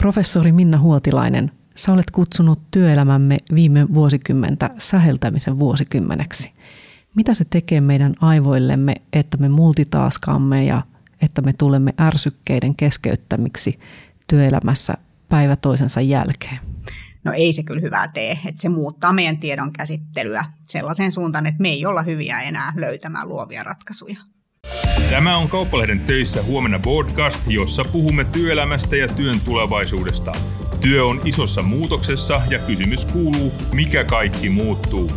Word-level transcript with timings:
Professori 0.00 0.52
Minna 0.52 0.78
Huotilainen, 0.78 1.50
sä 1.76 1.92
olet 1.92 2.10
kutsunut 2.10 2.60
työelämämme 2.70 3.38
viime 3.54 3.94
vuosikymmentä 3.94 4.70
säheltämisen 4.78 5.58
vuosikymmeneksi. 5.58 6.52
Mitä 7.14 7.34
se 7.34 7.44
tekee 7.50 7.80
meidän 7.80 8.14
aivoillemme, 8.20 8.94
että 9.12 9.36
me 9.36 9.48
multitaskaamme 9.48 10.64
ja 10.64 10.82
että 11.22 11.42
me 11.42 11.52
tulemme 11.52 11.94
ärsykkeiden 12.00 12.76
keskeyttämiksi 12.76 13.78
työelämässä 14.26 14.94
päivä 15.28 15.56
toisensa 15.56 16.00
jälkeen? 16.00 16.58
No 17.24 17.32
ei 17.32 17.52
se 17.52 17.62
kyllä 17.62 17.80
hyvää 17.80 18.08
tee, 18.08 18.30
että 18.32 18.62
se 18.62 18.68
muuttaa 18.68 19.12
meidän 19.12 19.38
tiedon 19.38 19.72
käsittelyä 19.72 20.44
sellaiseen 20.68 21.12
suuntaan, 21.12 21.46
että 21.46 21.62
me 21.62 21.68
ei 21.68 21.86
olla 21.86 22.02
hyviä 22.02 22.40
enää 22.40 22.72
löytämään 22.76 23.28
luovia 23.28 23.62
ratkaisuja. 23.62 24.20
Tämä 25.10 25.36
on 25.36 25.48
Kauppalehden 25.48 26.00
töissä 26.00 26.42
huomenna 26.42 26.78
podcast, 26.78 27.42
jossa 27.46 27.84
puhumme 27.84 28.24
työelämästä 28.24 28.96
ja 28.96 29.08
työn 29.08 29.40
tulevaisuudesta. 29.44 30.32
Työ 30.80 31.04
on 31.04 31.20
isossa 31.24 31.62
muutoksessa 31.62 32.42
ja 32.50 32.58
kysymys 32.58 33.04
kuuluu, 33.04 33.52
mikä 33.72 34.04
kaikki 34.04 34.48
muuttuu. 34.48 35.10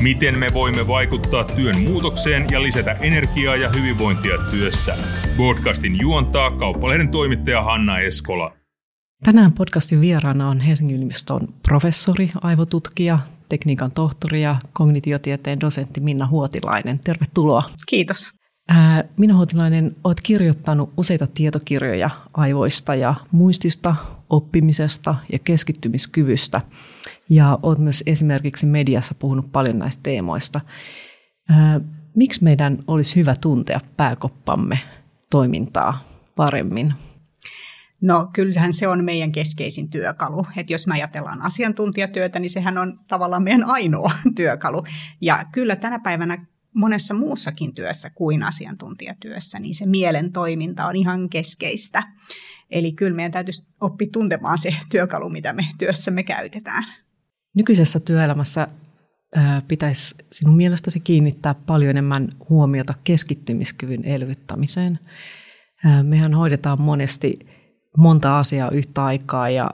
Miten 0.00 0.38
me 0.38 0.54
voimme 0.54 0.86
vaikuttaa 0.86 1.44
työn 1.44 1.80
muutokseen 1.80 2.46
ja 2.50 2.62
lisätä 2.62 2.92
energiaa 2.92 3.56
ja 3.56 3.68
hyvinvointia 3.68 4.38
työssä? 4.50 4.96
Podcastin 5.36 6.00
juontaa 6.00 6.50
Kauppalehden 6.50 7.08
toimittaja 7.08 7.62
Hanna 7.62 7.98
Eskola. 7.98 8.52
Tänään 9.24 9.52
podcastin 9.52 10.00
vieraana 10.00 10.48
on 10.48 10.60
Helsingin 10.60 10.96
yliopiston 10.96 11.40
professori, 11.62 12.30
aivotutkija, 12.42 13.18
tekniikan 13.48 13.90
tohtori 13.90 14.42
ja 14.42 14.56
kognitiotieteen 14.72 15.60
dosentti 15.60 16.00
Minna 16.00 16.26
Huotilainen. 16.26 16.98
Tervetuloa. 16.98 17.62
Kiitos. 17.88 18.39
Minna 19.16 19.36
Huotilainen, 19.36 19.96
olet 20.04 20.20
kirjoittanut 20.20 20.92
useita 20.96 21.26
tietokirjoja 21.26 22.10
aivoista 22.34 22.94
ja 22.94 23.14
muistista, 23.32 23.94
oppimisesta 24.30 25.14
ja 25.32 25.38
keskittymiskyvystä. 25.38 26.60
Ja 27.28 27.58
olet 27.62 27.78
myös 27.78 28.02
esimerkiksi 28.06 28.66
mediassa 28.66 29.14
puhunut 29.14 29.52
paljon 29.52 29.78
näistä 29.78 30.02
teemoista. 30.02 30.60
Miksi 32.16 32.44
meidän 32.44 32.78
olisi 32.86 33.16
hyvä 33.16 33.34
tuntea 33.40 33.80
pääkoppamme 33.96 34.78
toimintaa 35.30 36.04
paremmin? 36.36 36.94
No 38.00 38.30
kyllähän 38.32 38.72
se 38.72 38.88
on 38.88 39.04
meidän 39.04 39.32
keskeisin 39.32 39.90
työkalu. 39.90 40.46
Että 40.56 40.72
jos 40.72 40.86
me 40.86 40.94
ajatellaan 40.94 41.42
asiantuntijatyötä, 41.42 42.38
niin 42.38 42.50
sehän 42.50 42.78
on 42.78 43.00
tavallaan 43.08 43.42
meidän 43.42 43.64
ainoa 43.64 44.10
työkalu. 44.36 44.84
Ja 45.20 45.44
kyllä 45.52 45.76
tänä 45.76 45.98
päivänä 45.98 46.46
monessa 46.74 47.14
muussakin 47.14 47.74
työssä 47.74 48.10
kuin 48.10 48.42
asiantuntijatyössä, 48.42 49.58
niin 49.58 49.74
se 49.74 49.86
mielen 49.86 50.32
toiminta 50.32 50.86
on 50.86 50.96
ihan 50.96 51.28
keskeistä. 51.28 52.02
Eli 52.70 52.92
kyllä 52.92 53.16
meidän 53.16 53.32
täytyisi 53.32 53.68
oppia 53.80 54.08
tuntemaan 54.12 54.58
se 54.58 54.74
työkalu, 54.90 55.28
mitä 55.28 55.52
me 55.52 55.66
työssämme 55.78 56.22
käytetään. 56.22 56.84
Nykyisessä 57.54 58.00
työelämässä 58.00 58.68
pitäisi 59.68 60.14
sinun 60.32 60.56
mielestäsi 60.56 61.00
kiinnittää 61.00 61.54
paljon 61.54 61.90
enemmän 61.90 62.28
huomiota 62.48 62.94
keskittymiskyvyn 63.04 64.04
elvyttämiseen. 64.04 64.98
Mehän 66.02 66.34
hoidetaan 66.34 66.80
monesti 66.80 67.38
monta 67.96 68.38
asiaa 68.38 68.70
yhtä 68.70 69.04
aikaa 69.04 69.50
ja 69.50 69.70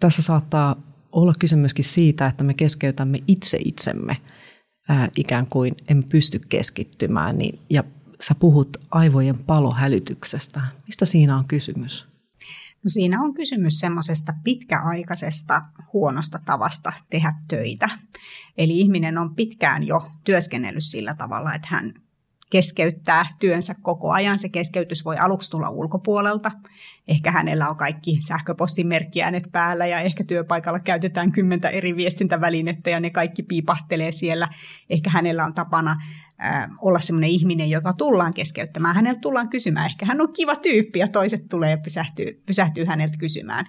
tässä 0.00 0.22
saattaa 0.22 0.76
olla 1.12 1.32
kyse 1.38 1.56
myöskin 1.56 1.84
siitä, 1.84 2.26
että 2.26 2.44
me 2.44 2.54
keskeytämme 2.54 3.18
itse 3.28 3.58
itsemme 3.64 4.16
ää, 4.88 5.08
ikään 5.16 5.46
kuin 5.46 5.74
emme 5.88 6.02
pysty 6.02 6.40
keskittymään. 6.48 7.38
Niin, 7.38 7.58
ja 7.70 7.84
sä 8.20 8.34
puhut 8.34 8.76
aivojen 8.90 9.38
palohälytyksestä. 9.38 10.60
Mistä 10.86 11.06
siinä 11.06 11.36
on 11.36 11.44
kysymys? 11.44 12.06
No 12.84 12.88
siinä 12.88 13.22
on 13.22 13.34
kysymys 13.34 13.80
semmoisesta 13.80 14.34
pitkäaikaisesta 14.44 15.62
huonosta 15.92 16.38
tavasta 16.44 16.92
tehdä 17.10 17.34
töitä. 17.48 17.88
Eli 18.58 18.80
ihminen 18.80 19.18
on 19.18 19.34
pitkään 19.34 19.86
jo 19.86 20.10
työskennellyt 20.24 20.84
sillä 20.84 21.14
tavalla, 21.14 21.54
että 21.54 21.68
hän 21.70 21.94
keskeyttää 22.52 23.26
työnsä 23.38 23.74
koko 23.82 24.10
ajan. 24.10 24.38
Se 24.38 24.48
keskeytys 24.48 25.04
voi 25.04 25.16
aluksi 25.16 25.50
tulla 25.50 25.70
ulkopuolelta. 25.70 26.50
Ehkä 27.08 27.30
hänellä 27.30 27.68
on 27.68 27.76
kaikki 27.76 28.18
sähköpostimerkkiäänet 28.20 29.48
päällä 29.52 29.86
ja 29.86 30.00
ehkä 30.00 30.24
työpaikalla 30.24 30.78
käytetään 30.78 31.32
kymmentä 31.32 31.68
eri 31.68 31.96
viestintävälinettä 31.96 32.90
ja 32.90 33.00
ne 33.00 33.10
kaikki 33.10 33.42
piipahtelee 33.42 34.12
siellä. 34.12 34.48
Ehkä 34.90 35.10
hänellä 35.10 35.44
on 35.44 35.54
tapana 35.54 35.96
äh, 36.44 36.68
olla 36.78 37.00
sellainen 37.00 37.30
ihminen, 37.30 37.70
jota 37.70 37.92
tullaan 37.98 38.34
keskeyttämään. 38.34 38.94
Häneltä 38.94 39.20
tullaan 39.20 39.48
kysymään. 39.48 39.86
Ehkä 39.86 40.06
hän 40.06 40.20
on 40.20 40.32
kiva 40.32 40.56
tyyppi 40.56 40.98
ja 40.98 41.08
toiset 41.08 41.48
tulee 41.48 41.70
ja 41.70 41.78
pysähtyy, 41.78 42.42
pysähtyy 42.46 42.84
häneltä 42.84 43.18
kysymään. 43.18 43.66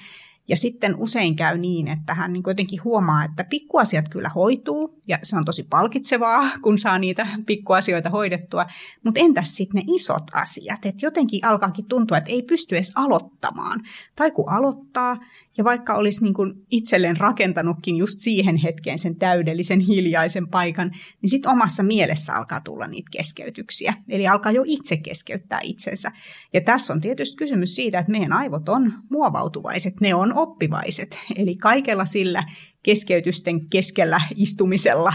Ja 0.47 0.57
sitten 0.57 0.95
usein 0.95 1.35
käy 1.35 1.57
niin, 1.57 1.87
että 1.87 2.13
hän 2.13 2.33
niin 2.33 2.43
jotenkin 2.47 2.83
huomaa, 2.83 3.23
että 3.23 3.43
pikkuasiat 3.43 4.09
kyllä 4.09 4.29
hoituu 4.29 5.01
ja 5.07 5.17
se 5.23 5.37
on 5.37 5.45
tosi 5.45 5.63
palkitsevaa, 5.63 6.49
kun 6.61 6.79
saa 6.79 6.99
niitä 6.99 7.27
pikkuasioita 7.45 8.09
hoidettua. 8.09 8.65
Mutta 9.03 9.19
entäs 9.19 9.55
sitten 9.55 9.79
ne 9.79 9.93
isot 9.95 10.23
asiat? 10.33 10.85
Että 10.85 11.05
jotenkin 11.05 11.45
alkaakin 11.45 11.85
tuntua, 11.85 12.17
että 12.17 12.31
ei 12.31 12.41
pysty 12.41 12.75
edes 12.75 12.91
aloittamaan. 12.95 13.81
Tai 14.15 14.31
kun 14.31 14.49
aloittaa 14.49 15.17
ja 15.57 15.63
vaikka 15.63 15.95
olisi 15.95 16.23
niin 16.23 16.33
kuin 16.33 16.53
itselleen 16.71 17.17
rakentanutkin 17.17 17.97
just 17.97 18.19
siihen 18.19 18.57
hetkeen 18.57 18.99
sen 18.99 19.15
täydellisen 19.15 19.79
hiljaisen 19.79 20.47
paikan, 20.47 20.91
niin 21.21 21.29
sitten 21.29 21.51
omassa 21.51 21.83
mielessä 21.83 22.33
alkaa 22.33 22.61
tulla 22.61 22.87
niitä 22.87 23.09
keskeytyksiä. 23.11 23.93
Eli 24.09 24.27
alkaa 24.27 24.51
jo 24.51 24.63
itse 24.65 24.97
keskeyttää 24.97 25.59
itsensä. 25.63 26.11
Ja 26.53 26.61
tässä 26.61 26.93
on 26.93 27.01
tietysti 27.01 27.37
kysymys 27.37 27.75
siitä, 27.75 27.99
että 27.99 28.11
meidän 28.11 28.33
aivot 28.33 28.69
on 28.69 28.93
muovautuvaiset, 29.09 30.01
ne 30.01 30.15
on 30.15 30.32
oppivaiset. 30.33 31.19
Eli 31.35 31.55
kaikella 31.55 32.05
sillä 32.05 32.43
keskeytysten 32.83 33.69
keskellä 33.69 34.21
istumisella 34.35 35.13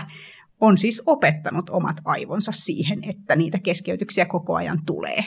on 0.61 0.79
siis 0.79 1.03
opettanut 1.06 1.71
omat 1.71 1.97
aivonsa 2.05 2.53
siihen, 2.53 2.99
että 3.09 3.37
niitä 3.37 3.59
keskeytyksiä 3.59 4.27
koko 4.27 4.55
ajan 4.55 4.78
tulee. 4.87 5.25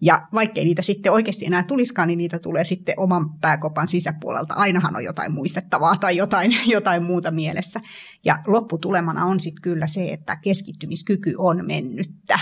Ja 0.00 0.28
vaikkei 0.34 0.64
niitä 0.64 0.82
sitten 0.82 1.12
oikeasti 1.12 1.46
enää 1.46 1.62
tuliskaan, 1.62 2.08
niin 2.08 2.18
niitä 2.18 2.38
tulee 2.38 2.64
sitten 2.64 2.94
oman 2.96 3.38
pääkopan 3.38 3.88
sisäpuolelta. 3.88 4.54
Ainahan 4.54 4.96
on 4.96 5.04
jotain 5.04 5.34
muistettavaa 5.34 5.96
tai 5.96 6.16
jotain, 6.16 6.56
jotain 6.66 7.02
muuta 7.02 7.30
mielessä. 7.30 7.80
Ja 8.24 8.38
lopputulemana 8.46 9.24
on 9.24 9.40
sitten 9.40 9.62
kyllä 9.62 9.86
se, 9.86 10.12
että 10.12 10.36
keskittymiskyky 10.36 11.34
on 11.38 11.66
mennyttä. 11.66 12.38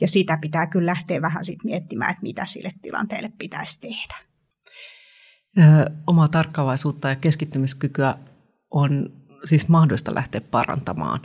Ja 0.00 0.08
sitä 0.08 0.38
pitää 0.40 0.66
kyllä 0.66 0.86
lähteä 0.86 1.22
vähän 1.22 1.44
sitten 1.44 1.70
miettimään, 1.70 2.10
että 2.10 2.22
mitä 2.22 2.46
sille 2.46 2.72
tilanteelle 2.82 3.32
pitäisi 3.38 3.80
tehdä. 3.80 4.31
Omaa 6.06 6.28
tarkkaavaisuutta 6.28 7.08
ja 7.08 7.16
keskittymiskykyä 7.16 8.14
on 8.70 9.12
siis 9.44 9.68
mahdollista 9.68 10.14
lähteä 10.14 10.40
parantamaan, 10.40 11.20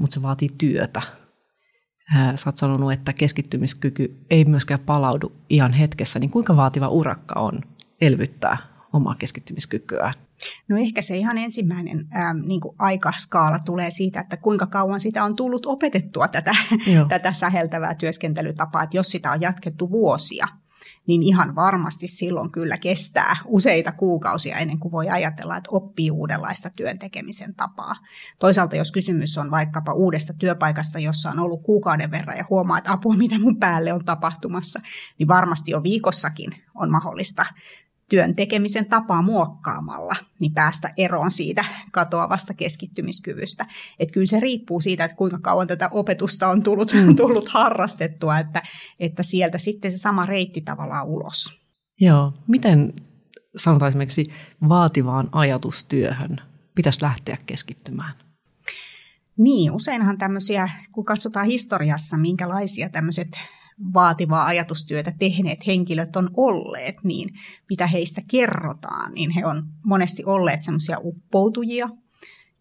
mutta 0.00 0.14
se 0.14 0.22
vaatii 0.22 0.48
työtä 0.58 1.02
sä 2.34 2.48
oot 2.50 2.56
sanonut, 2.56 2.92
että 2.92 3.12
keskittymiskyky 3.12 4.24
ei 4.30 4.44
myöskään 4.44 4.80
palaudu 4.80 5.32
ihan 5.48 5.72
hetkessä, 5.72 6.18
niin 6.18 6.30
kuinka 6.30 6.56
vaativa 6.56 6.88
urakka 6.88 7.40
on 7.40 7.60
elvyttää 8.00 8.56
omaa 8.92 9.14
keskittymiskykyä? 9.14 10.12
No 10.68 10.76
ehkä 10.76 11.02
se 11.02 11.16
ihan 11.16 11.38
ensimmäinen 11.38 12.06
ää, 12.10 12.34
niin 12.34 12.60
kuin 12.60 12.74
aikaskaala 12.78 13.58
tulee 13.58 13.90
siitä, 13.90 14.20
että 14.20 14.36
kuinka 14.36 14.66
kauan 14.66 15.00
sitä 15.00 15.24
on 15.24 15.36
tullut 15.36 15.66
opetettua 15.66 16.28
tätä, 16.28 16.54
tätä 17.08 17.32
säheltävää 17.32 17.94
työskentelytapaa. 17.94 18.82
Että 18.82 18.96
jos 18.96 19.10
sitä 19.10 19.32
on 19.32 19.40
jatkettu 19.40 19.90
vuosia, 19.90 20.46
niin 21.06 21.22
ihan 21.22 21.54
varmasti 21.54 22.08
silloin 22.08 22.52
kyllä 22.52 22.78
kestää 22.78 23.36
useita 23.44 23.92
kuukausia 23.92 24.56
ennen 24.56 24.78
kuin 24.78 24.92
voi 24.92 25.08
ajatella, 25.08 25.56
että 25.56 25.70
oppii 25.72 26.10
uudenlaista 26.10 26.70
työn 26.76 26.98
tekemisen 26.98 27.54
tapaa. 27.54 27.96
Toisaalta 28.38 28.76
jos 28.76 28.92
kysymys 28.92 29.38
on 29.38 29.50
vaikkapa 29.50 29.92
uudesta 29.92 30.32
työpaikasta, 30.32 30.98
jossa 30.98 31.30
on 31.30 31.38
ollut 31.38 31.62
kuukauden 31.62 32.10
verran 32.10 32.36
ja 32.36 32.44
huomaa, 32.50 32.78
että 32.78 32.92
apua, 32.92 33.16
mitä 33.16 33.38
mun 33.38 33.56
päälle 33.56 33.92
on 33.92 34.04
tapahtumassa, 34.04 34.80
niin 35.18 35.28
varmasti 35.28 35.70
jo 35.70 35.82
viikossakin 35.82 36.50
on 36.74 36.90
mahdollista 36.90 37.46
työn 38.12 38.36
tekemisen 38.36 38.86
tapaa 38.86 39.22
muokkaamalla, 39.22 40.12
niin 40.40 40.52
päästä 40.52 40.88
eroon 40.96 41.30
siitä 41.30 41.64
katoavasta 41.92 42.54
keskittymiskyvystä. 42.54 43.66
Et 43.98 44.12
kyllä 44.12 44.26
se 44.26 44.40
riippuu 44.40 44.80
siitä, 44.80 45.04
että 45.04 45.16
kuinka 45.16 45.38
kauan 45.38 45.66
tätä 45.66 45.88
opetusta 45.92 46.48
on 46.48 46.62
tullut, 46.62 46.92
mm. 46.92 47.16
tullut 47.22 47.48
harrastettua, 47.48 48.38
että, 48.38 48.62
että 49.00 49.22
sieltä 49.22 49.58
sitten 49.58 49.92
se 49.92 49.98
sama 49.98 50.26
reitti 50.26 50.60
tavallaan 50.60 51.06
ulos. 51.06 51.60
Joo, 52.00 52.32
miten 52.48 52.92
sanotaan 53.56 53.88
esimerkiksi 53.88 54.24
vaativaan 54.68 55.28
ajatustyöhön 55.32 56.40
pitäisi 56.74 57.02
lähteä 57.02 57.36
keskittymään? 57.46 58.14
Niin, 59.38 59.72
useinhan 59.72 60.18
tämmöisiä, 60.18 60.68
kun 60.92 61.04
katsotaan 61.04 61.46
historiassa, 61.46 62.16
minkälaisia 62.16 62.88
tämmöiset 62.88 63.28
vaativaa 63.94 64.46
ajatustyötä 64.46 65.12
tehneet 65.18 65.66
henkilöt 65.66 66.16
on 66.16 66.30
olleet, 66.36 66.96
niin 67.04 67.28
mitä 67.68 67.86
heistä 67.86 68.22
kerrotaan, 68.30 69.12
niin 69.12 69.30
he 69.30 69.46
on 69.46 69.62
monesti 69.84 70.24
olleet 70.24 70.62
semmoisia 70.62 70.98
uppoutujia. 71.02 71.88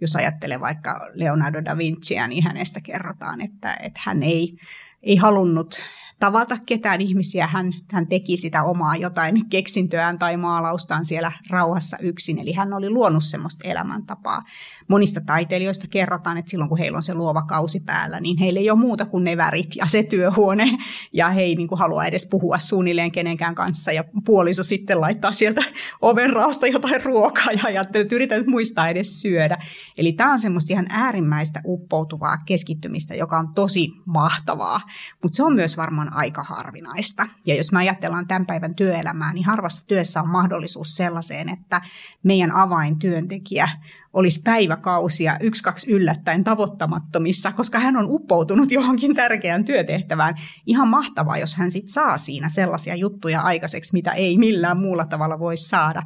Jos 0.01 0.15
ajattelee 0.15 0.59
vaikka 0.59 0.99
Leonardo 1.13 1.65
da 1.65 1.77
Vinciä, 1.77 2.27
niin 2.27 2.43
hänestä 2.43 2.81
kerrotaan, 2.81 3.41
että, 3.41 3.77
että 3.83 4.01
hän 4.03 4.23
ei, 4.23 4.57
ei 5.03 5.15
halunnut 5.15 5.83
tavata 6.21 6.57
ketään 6.65 7.01
ihmisiä. 7.01 7.47
Hän, 7.47 7.73
hän 7.91 8.07
teki 8.07 8.37
sitä 8.37 8.63
omaa 8.63 8.95
jotain 8.95 9.49
keksintöään 9.49 10.19
tai 10.19 10.37
maalaustaan 10.37 11.05
siellä 11.05 11.31
rauhassa 11.49 11.97
yksin. 12.01 12.39
Eli 12.39 12.53
hän 12.53 12.73
oli 12.73 12.89
luonut 12.89 13.23
semmoista 13.23 13.67
elämäntapaa. 13.67 14.41
Monista 14.87 15.21
taiteilijoista 15.21 15.87
kerrotaan, 15.87 16.37
että 16.37 16.51
silloin 16.51 16.69
kun 16.69 16.77
heillä 16.77 16.95
on 16.95 17.03
se 17.03 17.13
luova 17.13 17.41
kausi 17.41 17.79
päällä, 17.79 18.19
niin 18.19 18.37
heillä 18.37 18.59
ei 18.59 18.69
ole 18.69 18.79
muuta 18.79 19.05
kuin 19.05 19.23
ne 19.23 19.37
värit 19.37 19.75
ja 19.75 19.85
se 19.85 20.03
työhuone. 20.03 20.77
Ja 21.13 21.29
he 21.29 21.41
ei 21.41 21.55
niin 21.55 21.67
kuin 21.67 21.79
halua 21.79 22.05
edes 22.05 22.27
puhua 22.31 22.57
suunnilleen 22.57 23.11
kenenkään 23.11 23.55
kanssa. 23.55 23.91
Ja 23.91 24.03
puoliso 24.25 24.63
sitten 24.63 25.01
laittaa 25.01 25.31
sieltä 25.31 25.63
oven 26.01 26.29
raosta 26.29 26.67
jotain 26.67 27.03
ruokaa 27.03 27.51
ja 27.51 27.63
ajattelee, 27.63 28.01
että 28.01 28.15
yritän 28.15 28.43
muistaa 28.47 28.89
edes 28.89 29.21
syödä. 29.21 29.57
Eli 29.97 30.13
tämä 30.13 30.31
on 30.31 30.39
semmoista 30.39 30.73
ihan 30.73 30.87
äärimmäistä 30.89 31.61
uppoutuvaa 31.65 32.37
keskittymistä, 32.45 33.15
joka 33.15 33.39
on 33.39 33.53
tosi 33.53 33.89
mahtavaa. 34.05 34.81
Mutta 35.23 35.35
se 35.35 35.43
on 35.43 35.55
myös 35.55 35.77
varmaan 35.77 36.10
aika 36.13 36.43
harvinaista. 36.43 37.27
Ja 37.45 37.55
jos 37.55 37.71
me 37.71 37.79
ajatellaan 37.79 38.27
tämän 38.27 38.45
päivän 38.45 38.75
työelämää, 38.75 39.33
niin 39.33 39.45
harvassa 39.45 39.87
työssä 39.87 40.21
on 40.21 40.29
mahdollisuus 40.29 40.95
sellaiseen, 40.95 41.49
että 41.49 41.81
meidän 42.23 42.51
avaintyöntekijä 42.51 43.69
olisi 44.13 44.41
päiväkausia 44.43 45.37
yksi, 45.39 45.63
kaksi 45.63 45.91
yllättäen 45.91 46.43
tavoittamattomissa, 46.43 47.51
koska 47.51 47.79
hän 47.79 47.97
on 47.97 48.05
uppoutunut 48.09 48.71
johonkin 48.71 49.15
tärkeään 49.15 49.65
työtehtävään. 49.65 50.35
Ihan 50.65 50.87
mahtavaa, 50.87 51.37
jos 51.37 51.55
hän 51.55 51.71
sitten 51.71 51.93
saa 51.93 52.17
siinä 52.17 52.49
sellaisia 52.49 52.95
juttuja 52.95 53.41
aikaiseksi, 53.41 53.93
mitä 53.93 54.11
ei 54.11 54.37
millään 54.37 54.77
muulla 54.77 55.05
tavalla 55.05 55.39
voi 55.39 55.57
saada. 55.57 56.01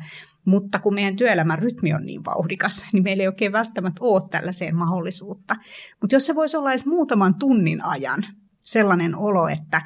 Mutta 0.46 0.80
kun 0.80 0.94
meidän 0.94 1.16
työelämän 1.16 1.60
rytmi 1.60 1.94
on 1.94 2.06
niin 2.06 2.25
vauhdikas, 2.25 2.88
niin 2.94 3.04
meillä 3.04 3.22
ei 3.22 3.28
oikein 3.28 3.51
välttämättä 3.51 4.00
ole 4.01 4.22
tällaiseen 4.31 4.75
mahdollisuutta. 4.75 5.56
Mutta 6.01 6.16
jos 6.16 6.25
se 6.25 6.36
voisi 6.36 6.58
olla 6.58 6.69
edes 6.69 6.86
muutaman 6.86 7.36
tunnin 7.36 7.84
ajan 7.84 8.25
sellainen 8.66 9.16
olo, 9.16 9.48
että 9.48 9.82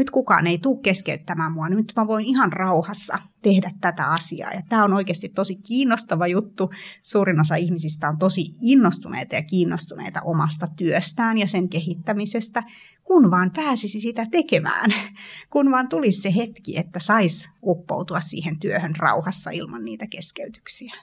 nyt 0.00 0.10
kukaan 0.10 0.46
ei 0.46 0.58
tule 0.58 0.80
keskeyttämään 0.82 1.52
mua, 1.52 1.68
nyt 1.68 1.92
mä 1.96 2.06
voin 2.06 2.24
ihan 2.24 2.52
rauhassa 2.52 3.18
tehdä 3.42 3.70
tätä 3.80 4.06
asiaa. 4.06 4.52
Ja 4.52 4.62
tämä 4.68 4.84
on 4.84 4.92
oikeasti 4.92 5.28
tosi 5.28 5.56
kiinnostava 5.56 6.26
juttu. 6.26 6.70
Suurin 7.02 7.40
osa 7.40 7.54
ihmisistä 7.54 8.08
on 8.08 8.18
tosi 8.18 8.44
innostuneita 8.60 9.34
ja 9.34 9.42
kiinnostuneita 9.42 10.20
omasta 10.22 10.66
työstään 10.76 11.38
ja 11.38 11.46
sen 11.46 11.68
kehittämisestä, 11.68 12.62
kun 13.04 13.30
vaan 13.30 13.50
pääsisi 13.56 14.00
sitä 14.00 14.26
tekemään. 14.30 14.90
Kun 15.52 15.70
vaan 15.70 15.88
tulisi 15.88 16.20
se 16.20 16.34
hetki, 16.36 16.78
että 16.78 16.98
sais 16.98 17.50
uppoutua 17.62 18.20
siihen 18.20 18.58
työhön 18.58 18.96
rauhassa 18.98 19.50
ilman 19.50 19.84
niitä 19.84 20.06
keskeytyksiä. 20.06 20.94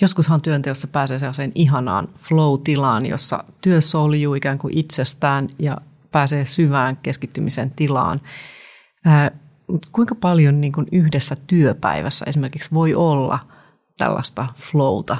Joskushan 0.00 0.42
työnteossa 0.42 0.88
pääsee 0.88 1.18
sellaiseen 1.18 1.52
ihanaan 1.54 2.08
flow-tilaan, 2.20 3.06
jossa 3.06 3.44
työ 3.60 3.80
soljuu 3.80 4.34
ikään 4.34 4.58
kuin 4.58 4.78
itsestään 4.78 5.48
ja 5.58 5.76
pääsee 6.10 6.44
syvään 6.44 6.96
keskittymisen 6.96 7.70
tilaan. 7.70 8.20
kuinka 9.92 10.14
paljon 10.14 10.60
niin 10.60 10.72
kuin 10.72 10.86
yhdessä 10.92 11.34
työpäivässä 11.46 12.24
esimerkiksi 12.28 12.70
voi 12.74 12.94
olla 12.94 13.38
tällaista 13.98 14.46
flowta? 14.54 15.16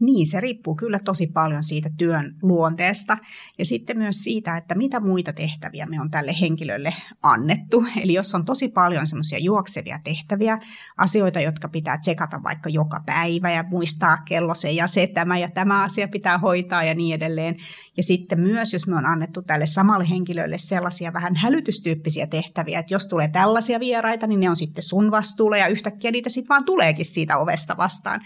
Niin, 0.00 0.26
se 0.26 0.40
riippuu 0.40 0.74
kyllä 0.74 0.98
tosi 0.98 1.26
paljon 1.26 1.62
siitä 1.62 1.90
työn 1.96 2.34
luonteesta 2.42 3.18
ja 3.58 3.64
sitten 3.64 3.98
myös 3.98 4.16
siitä, 4.16 4.56
että 4.56 4.74
mitä 4.74 5.00
muita 5.00 5.32
tehtäviä 5.32 5.86
me 5.86 6.00
on 6.00 6.10
tälle 6.10 6.34
henkilölle 6.40 6.94
annettu. 7.22 7.84
Eli 8.02 8.14
jos 8.14 8.34
on 8.34 8.44
tosi 8.44 8.68
paljon 8.68 9.06
semmoisia 9.06 9.38
juoksevia 9.38 9.98
tehtäviä, 10.04 10.58
asioita, 10.96 11.40
jotka 11.40 11.68
pitää 11.68 11.98
tsekata 11.98 12.42
vaikka 12.42 12.68
joka 12.68 13.02
päivä 13.06 13.50
ja 13.50 13.62
muistaa 13.62 14.16
kello 14.16 14.54
se 14.54 14.70
ja 14.70 14.86
se, 14.86 15.06
tämä 15.06 15.38
ja 15.38 15.50
tämä 15.50 15.82
asia 15.82 16.08
pitää 16.08 16.38
hoitaa 16.38 16.84
ja 16.84 16.94
niin 16.94 17.14
edelleen. 17.14 17.56
Ja 17.96 18.02
sitten 18.02 18.40
myös, 18.40 18.72
jos 18.72 18.86
me 18.86 18.96
on 18.96 19.06
annettu 19.06 19.42
tälle 19.42 19.66
samalle 19.66 20.10
henkilölle 20.10 20.58
sellaisia 20.58 21.12
vähän 21.12 21.36
hälytystyyppisiä 21.36 22.26
tehtäviä, 22.26 22.78
että 22.78 22.94
jos 22.94 23.06
tulee 23.06 23.28
tällaisia 23.28 23.80
vieraita, 23.80 24.26
niin 24.26 24.40
ne 24.40 24.50
on 24.50 24.56
sitten 24.56 24.84
sun 24.84 25.10
vastuulla 25.10 25.56
ja 25.56 25.66
yhtäkkiä 25.66 26.10
niitä 26.10 26.28
sitten 26.28 26.48
vaan 26.48 26.64
tuleekin 26.64 27.04
siitä 27.04 27.38
ovesta 27.38 27.76
vastaan 27.76 28.20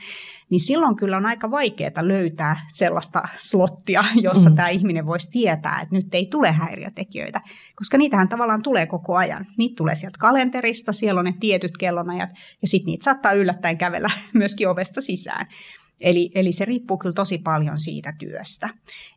niin 0.50 0.60
silloin 0.60 0.96
kyllä 0.96 1.16
on 1.16 1.26
aika 1.26 1.50
vaikeaa 1.50 2.08
löytää 2.08 2.66
sellaista 2.72 3.22
slottia, 3.36 4.04
jossa 4.22 4.50
mm. 4.50 4.56
tämä 4.56 4.68
ihminen 4.68 5.06
voisi 5.06 5.30
tietää, 5.30 5.80
että 5.82 5.96
nyt 5.96 6.14
ei 6.14 6.26
tule 6.26 6.52
häiriötekijöitä, 6.52 7.40
koska 7.76 7.98
niitähän 7.98 8.28
tavallaan 8.28 8.62
tulee 8.62 8.86
koko 8.86 9.16
ajan. 9.16 9.46
Niitä 9.58 9.76
tulee 9.76 9.94
sieltä 9.94 10.18
kalenterista, 10.18 10.92
siellä 10.92 11.18
on 11.18 11.24
ne 11.24 11.34
tietyt 11.40 11.76
kellonajat, 11.78 12.30
ja 12.62 12.68
sitten 12.68 12.86
niitä 12.86 13.04
saattaa 13.04 13.32
yllättäen 13.32 13.78
kävellä 13.78 14.10
myöskin 14.34 14.68
ovesta 14.68 15.00
sisään. 15.00 15.46
Eli, 16.00 16.30
eli 16.34 16.52
se 16.52 16.64
riippuu 16.64 16.98
kyllä 16.98 17.12
tosi 17.12 17.38
paljon 17.38 17.78
siitä 17.78 18.12
työstä. 18.18 18.68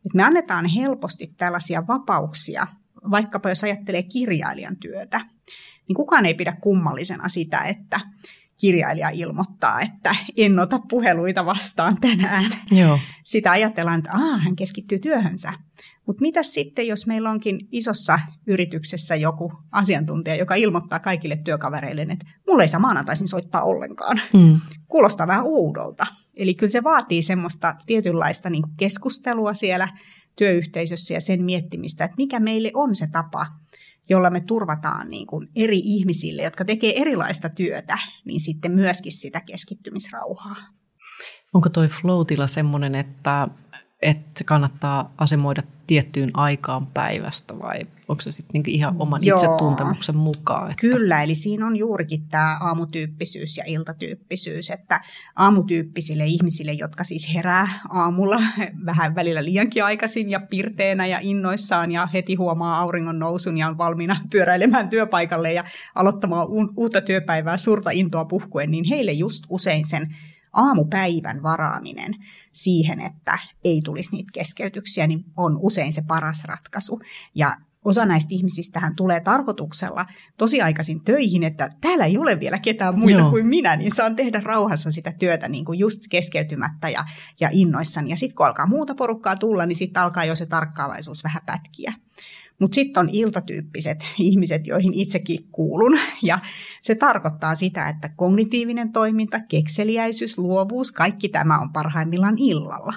Et 0.06 0.14
me 0.14 0.22
annetaan 0.22 0.66
helposti 0.66 1.34
tällaisia 1.36 1.86
vapauksia, 1.86 2.66
vaikkapa 3.10 3.48
jos 3.48 3.64
ajattelee 3.64 4.02
kirjailijan 4.02 4.76
työtä, 4.76 5.20
niin 5.88 5.96
kukaan 5.96 6.26
ei 6.26 6.34
pidä 6.34 6.56
kummallisena 6.60 7.28
sitä, 7.28 7.60
että 7.60 8.00
kirjailija 8.64 9.08
ilmoittaa, 9.08 9.80
että 9.80 10.16
en 10.36 10.58
ota 10.58 10.80
puheluita 10.90 11.46
vastaan 11.46 11.96
tänään. 12.00 12.50
Joo. 12.70 12.98
Sitä 13.24 13.50
ajatellaan, 13.50 13.98
että 13.98 14.10
Aa, 14.12 14.38
hän 14.38 14.56
keskittyy 14.56 14.98
työhönsä. 14.98 15.52
Mutta 16.06 16.22
mitä 16.22 16.42
sitten, 16.42 16.86
jos 16.86 17.06
meillä 17.06 17.30
onkin 17.30 17.68
isossa 17.72 18.20
yrityksessä 18.46 19.16
joku 19.16 19.52
asiantuntija, 19.72 20.36
joka 20.36 20.54
ilmoittaa 20.54 20.98
kaikille 20.98 21.36
työkavereille, 21.36 22.02
että 22.02 22.26
mulle 22.48 22.62
ei 22.62 22.68
saa 22.68 22.80
maanantaisin 22.80 23.28
soittaa 23.28 23.62
ollenkaan. 23.62 24.20
Mm. 24.32 24.60
Kuulostaa 24.88 25.26
vähän 25.26 25.44
oudolta. 25.46 26.06
Eli 26.34 26.54
kyllä 26.54 26.70
se 26.70 26.84
vaatii 26.84 27.22
semmoista 27.22 27.74
tietynlaista 27.86 28.50
niin 28.50 28.64
keskustelua 28.76 29.54
siellä 29.54 29.88
työyhteisössä 30.36 31.14
ja 31.14 31.20
sen 31.20 31.42
miettimistä, 31.42 32.04
että 32.04 32.16
mikä 32.18 32.40
meille 32.40 32.70
on 32.74 32.94
se 32.94 33.06
tapa– 33.12 33.46
jolla 34.08 34.30
me 34.30 34.40
turvataan 34.40 35.10
niin 35.10 35.26
kuin 35.26 35.48
eri 35.56 35.78
ihmisille, 35.78 36.42
jotka 36.42 36.64
tekee 36.64 37.00
erilaista 37.00 37.48
työtä, 37.48 37.98
niin 38.24 38.40
sitten 38.40 38.72
myöskin 38.72 39.12
sitä 39.12 39.40
keskittymisrauhaa. 39.40 40.56
Onko 41.54 41.68
toi 41.68 41.88
flow-tila 41.88 42.46
semmoinen, 42.46 42.94
että, 42.94 43.48
että 44.04 44.38
se 44.38 44.44
kannattaa 44.44 45.12
asemoida 45.18 45.62
tiettyyn 45.86 46.30
aikaan 46.34 46.86
päivästä 46.86 47.58
vai 47.58 47.80
onko 48.08 48.20
se 48.20 48.32
sitten 48.32 48.52
niinku 48.52 48.70
ihan 48.70 48.96
oman 48.98 49.24
Joo, 49.24 49.36
itsetuntemuksen 49.36 50.16
mukaan? 50.16 50.70
Että... 50.70 50.80
Kyllä, 50.80 51.22
eli 51.22 51.34
siinä 51.34 51.66
on 51.66 51.76
juurikin 51.76 52.28
tämä 52.28 52.58
aamutyyppisyys 52.60 53.56
ja 53.56 53.64
iltatyyppisyys, 53.66 54.70
että 54.70 55.00
aamutyyppisille 55.36 56.26
ihmisille, 56.26 56.72
jotka 56.72 57.04
siis 57.04 57.34
herää 57.34 57.80
aamulla 57.88 58.40
vähän 58.86 59.14
välillä 59.14 59.44
liiankin 59.44 59.84
aikaisin 59.84 60.30
ja 60.30 60.40
pirteenä 60.40 61.06
ja 61.06 61.18
innoissaan 61.22 61.92
ja 61.92 62.06
heti 62.06 62.34
huomaa 62.34 62.80
auringon 62.80 63.18
nousun 63.18 63.58
ja 63.58 63.68
on 63.68 63.78
valmiina 63.78 64.20
pyöräilemään 64.32 64.88
työpaikalle 64.88 65.52
ja 65.52 65.64
aloittamaan 65.94 66.48
uutta 66.76 67.00
työpäivää 67.00 67.56
suurta 67.56 67.90
intoa 67.90 68.24
puhkuen, 68.24 68.70
niin 68.70 68.84
heille 68.84 69.12
just 69.12 69.44
usein 69.48 69.86
sen 69.86 70.14
aamupäivän 70.54 71.42
varaaminen 71.42 72.14
siihen, 72.52 73.00
että 73.00 73.38
ei 73.64 73.80
tulisi 73.84 74.16
niitä 74.16 74.30
keskeytyksiä, 74.32 75.06
niin 75.06 75.24
on 75.36 75.58
usein 75.60 75.92
se 75.92 76.02
paras 76.02 76.44
ratkaisu. 76.44 77.00
Ja 77.34 77.56
osa 77.84 78.06
näistä 78.06 78.28
ihmisistähän 78.30 78.96
tulee 78.96 79.20
tarkoituksella 79.20 80.06
tosiaikaisin 80.38 81.04
töihin, 81.04 81.44
että 81.44 81.68
täällä 81.80 82.04
ei 82.04 82.18
ole 82.18 82.40
vielä 82.40 82.58
ketään 82.58 82.98
muita 82.98 83.18
Joo. 83.18 83.30
kuin 83.30 83.46
minä, 83.46 83.76
niin 83.76 83.94
saan 83.94 84.16
tehdä 84.16 84.40
rauhassa 84.44 84.92
sitä 84.92 85.12
työtä 85.12 85.48
niin 85.48 85.64
kuin 85.64 85.78
just 85.78 86.00
keskeytymättä 86.10 86.88
ja, 86.88 87.04
ja 87.40 87.48
innoissani. 87.52 88.10
Ja 88.10 88.16
sitten 88.16 88.36
kun 88.36 88.46
alkaa 88.46 88.66
muuta 88.66 88.94
porukkaa 88.94 89.36
tulla, 89.36 89.66
niin 89.66 89.76
sitten 89.76 90.02
alkaa 90.02 90.24
jo 90.24 90.34
se 90.34 90.46
tarkkaavaisuus 90.46 91.24
vähän 91.24 91.42
pätkiä. 91.46 91.92
Mutta 92.60 92.74
sitten 92.74 93.00
on 93.00 93.08
iltatyyppiset 93.12 94.06
ihmiset, 94.18 94.66
joihin 94.66 94.94
itsekin 94.94 95.48
kuulun. 95.52 95.98
Ja 96.22 96.38
se 96.82 96.94
tarkoittaa 96.94 97.54
sitä, 97.54 97.88
että 97.88 98.08
kognitiivinen 98.16 98.92
toiminta, 98.92 99.40
kekseliäisyys, 99.40 100.38
luovuus, 100.38 100.92
kaikki 100.92 101.28
tämä 101.28 101.60
on 101.60 101.72
parhaimmillaan 101.72 102.38
illalla. 102.38 102.94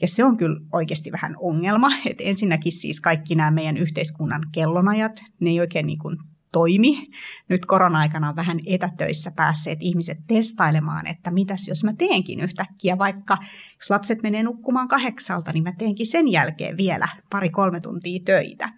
Ja 0.00 0.08
se 0.08 0.24
on 0.24 0.36
kyllä 0.36 0.60
oikeasti 0.72 1.12
vähän 1.12 1.34
ongelma, 1.38 1.88
että 2.06 2.24
ensinnäkin 2.24 2.72
siis 2.72 3.00
kaikki 3.00 3.34
nämä 3.34 3.50
meidän 3.50 3.76
yhteiskunnan 3.76 4.42
kellonajat, 4.52 5.22
ne 5.40 5.50
ei 5.50 5.60
oikein 5.60 5.86
niin 5.86 5.98
kuin 5.98 6.16
toimi. 6.52 7.06
Nyt 7.48 7.66
korona-aikana 7.66 8.28
on 8.28 8.36
vähän 8.36 8.58
etätöissä 8.66 9.30
päässeet 9.36 9.78
ihmiset 9.80 10.18
testailemaan, 10.26 11.06
että 11.06 11.30
mitäs 11.30 11.68
jos 11.68 11.84
mä 11.84 11.92
teenkin 11.92 12.40
yhtäkkiä, 12.40 12.98
vaikka 12.98 13.36
jos 13.76 13.90
lapset 13.90 14.22
menee 14.22 14.42
nukkumaan 14.42 14.88
kahdeksalta, 14.88 15.52
niin 15.52 15.62
mä 15.62 15.72
teenkin 15.78 16.06
sen 16.06 16.28
jälkeen 16.28 16.76
vielä 16.76 17.08
pari-kolme 17.30 17.80
tuntia 17.80 18.20
töitä. 18.24 18.72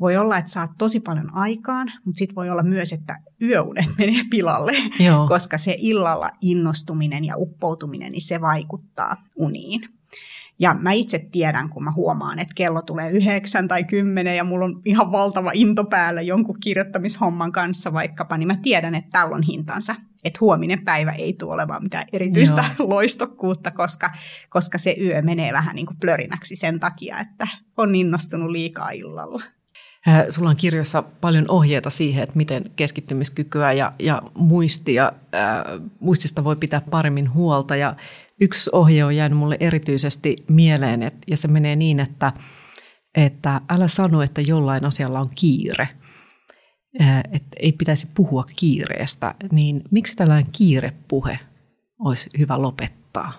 Voi 0.00 0.16
olla, 0.16 0.38
että 0.38 0.50
saat 0.50 0.70
tosi 0.78 1.00
paljon 1.00 1.34
aikaan, 1.34 1.92
mutta 2.04 2.18
sitten 2.18 2.36
voi 2.36 2.50
olla 2.50 2.62
myös, 2.62 2.92
että 2.92 3.16
yöunet 3.42 3.86
menee 3.98 4.22
pilalle, 4.30 4.72
Joo. 5.00 5.28
koska 5.28 5.58
se 5.58 5.76
illalla 5.78 6.30
innostuminen 6.40 7.24
ja 7.24 7.34
uppoutuminen, 7.36 8.12
niin 8.12 8.26
se 8.26 8.40
vaikuttaa 8.40 9.16
uniin. 9.36 9.80
Ja 10.58 10.74
mä 10.74 10.92
itse 10.92 11.18
tiedän, 11.32 11.68
kun 11.68 11.84
mä 11.84 11.92
huomaan, 11.92 12.38
että 12.38 12.54
kello 12.54 12.82
tulee 12.82 13.10
yhdeksän 13.10 13.68
tai 13.68 13.84
kymmenen 13.84 14.36
ja 14.36 14.44
mulla 14.44 14.64
on 14.64 14.80
ihan 14.84 15.12
valtava 15.12 15.50
into 15.54 15.84
päällä 15.84 16.22
jonkun 16.22 16.60
kirjoittamishomman 16.60 17.52
kanssa 17.52 17.92
vaikkapa, 17.92 18.36
niin 18.36 18.46
mä 18.46 18.56
tiedän, 18.62 18.94
että 18.94 19.10
tällä 19.10 19.36
on 19.36 19.42
hintansa. 19.42 19.94
Että 20.24 20.38
huominen 20.40 20.84
päivä 20.84 21.12
ei 21.12 21.32
tule 21.32 21.54
olemaan 21.54 21.82
mitään 21.82 22.04
erityistä 22.12 22.64
Joo. 22.78 22.88
loistokkuutta, 22.94 23.70
koska, 23.70 24.10
koska 24.48 24.78
se 24.78 24.96
yö 25.00 25.22
menee 25.22 25.52
vähän 25.52 25.76
niin 25.76 25.86
kuin 25.86 25.96
plörinäksi 26.00 26.56
sen 26.56 26.80
takia, 26.80 27.18
että 27.18 27.48
on 27.76 27.94
innostunut 27.94 28.50
liikaa 28.50 28.90
illalla. 28.90 29.42
Sulla 30.30 30.50
on 30.50 30.56
kirjoissa 30.56 31.02
paljon 31.02 31.44
ohjeita 31.48 31.90
siihen, 31.90 32.22
että 32.22 32.36
miten 32.36 32.64
keskittymiskykyä 32.76 33.72
ja, 33.72 33.92
ja 33.98 34.22
muistia, 34.34 35.12
ää, 35.32 35.64
muistista 36.00 36.44
voi 36.44 36.56
pitää 36.56 36.80
paremmin 36.90 37.34
huolta. 37.34 37.76
Ja 37.76 37.96
yksi 38.40 38.70
ohje 38.72 39.04
on 39.04 39.16
jäänyt 39.16 39.38
mulle 39.38 39.56
erityisesti 39.60 40.36
mieleen, 40.48 41.02
et, 41.02 41.14
ja 41.26 41.36
se 41.36 41.48
menee 41.48 41.76
niin, 41.76 42.00
että, 42.00 42.32
että 43.14 43.60
älä 43.68 43.88
sano, 43.88 44.22
että 44.22 44.40
jollain 44.40 44.84
asialla 44.84 45.20
on 45.20 45.30
kiire. 45.34 45.88
Että 47.32 47.56
ei 47.60 47.72
pitäisi 47.72 48.08
puhua 48.14 48.44
kiireestä. 48.56 49.34
Niin 49.52 49.82
miksi 49.90 50.16
tällainen 50.16 50.52
kiirepuhe 50.52 51.38
olisi 51.98 52.30
hyvä 52.38 52.62
lopettaa? 52.62 53.32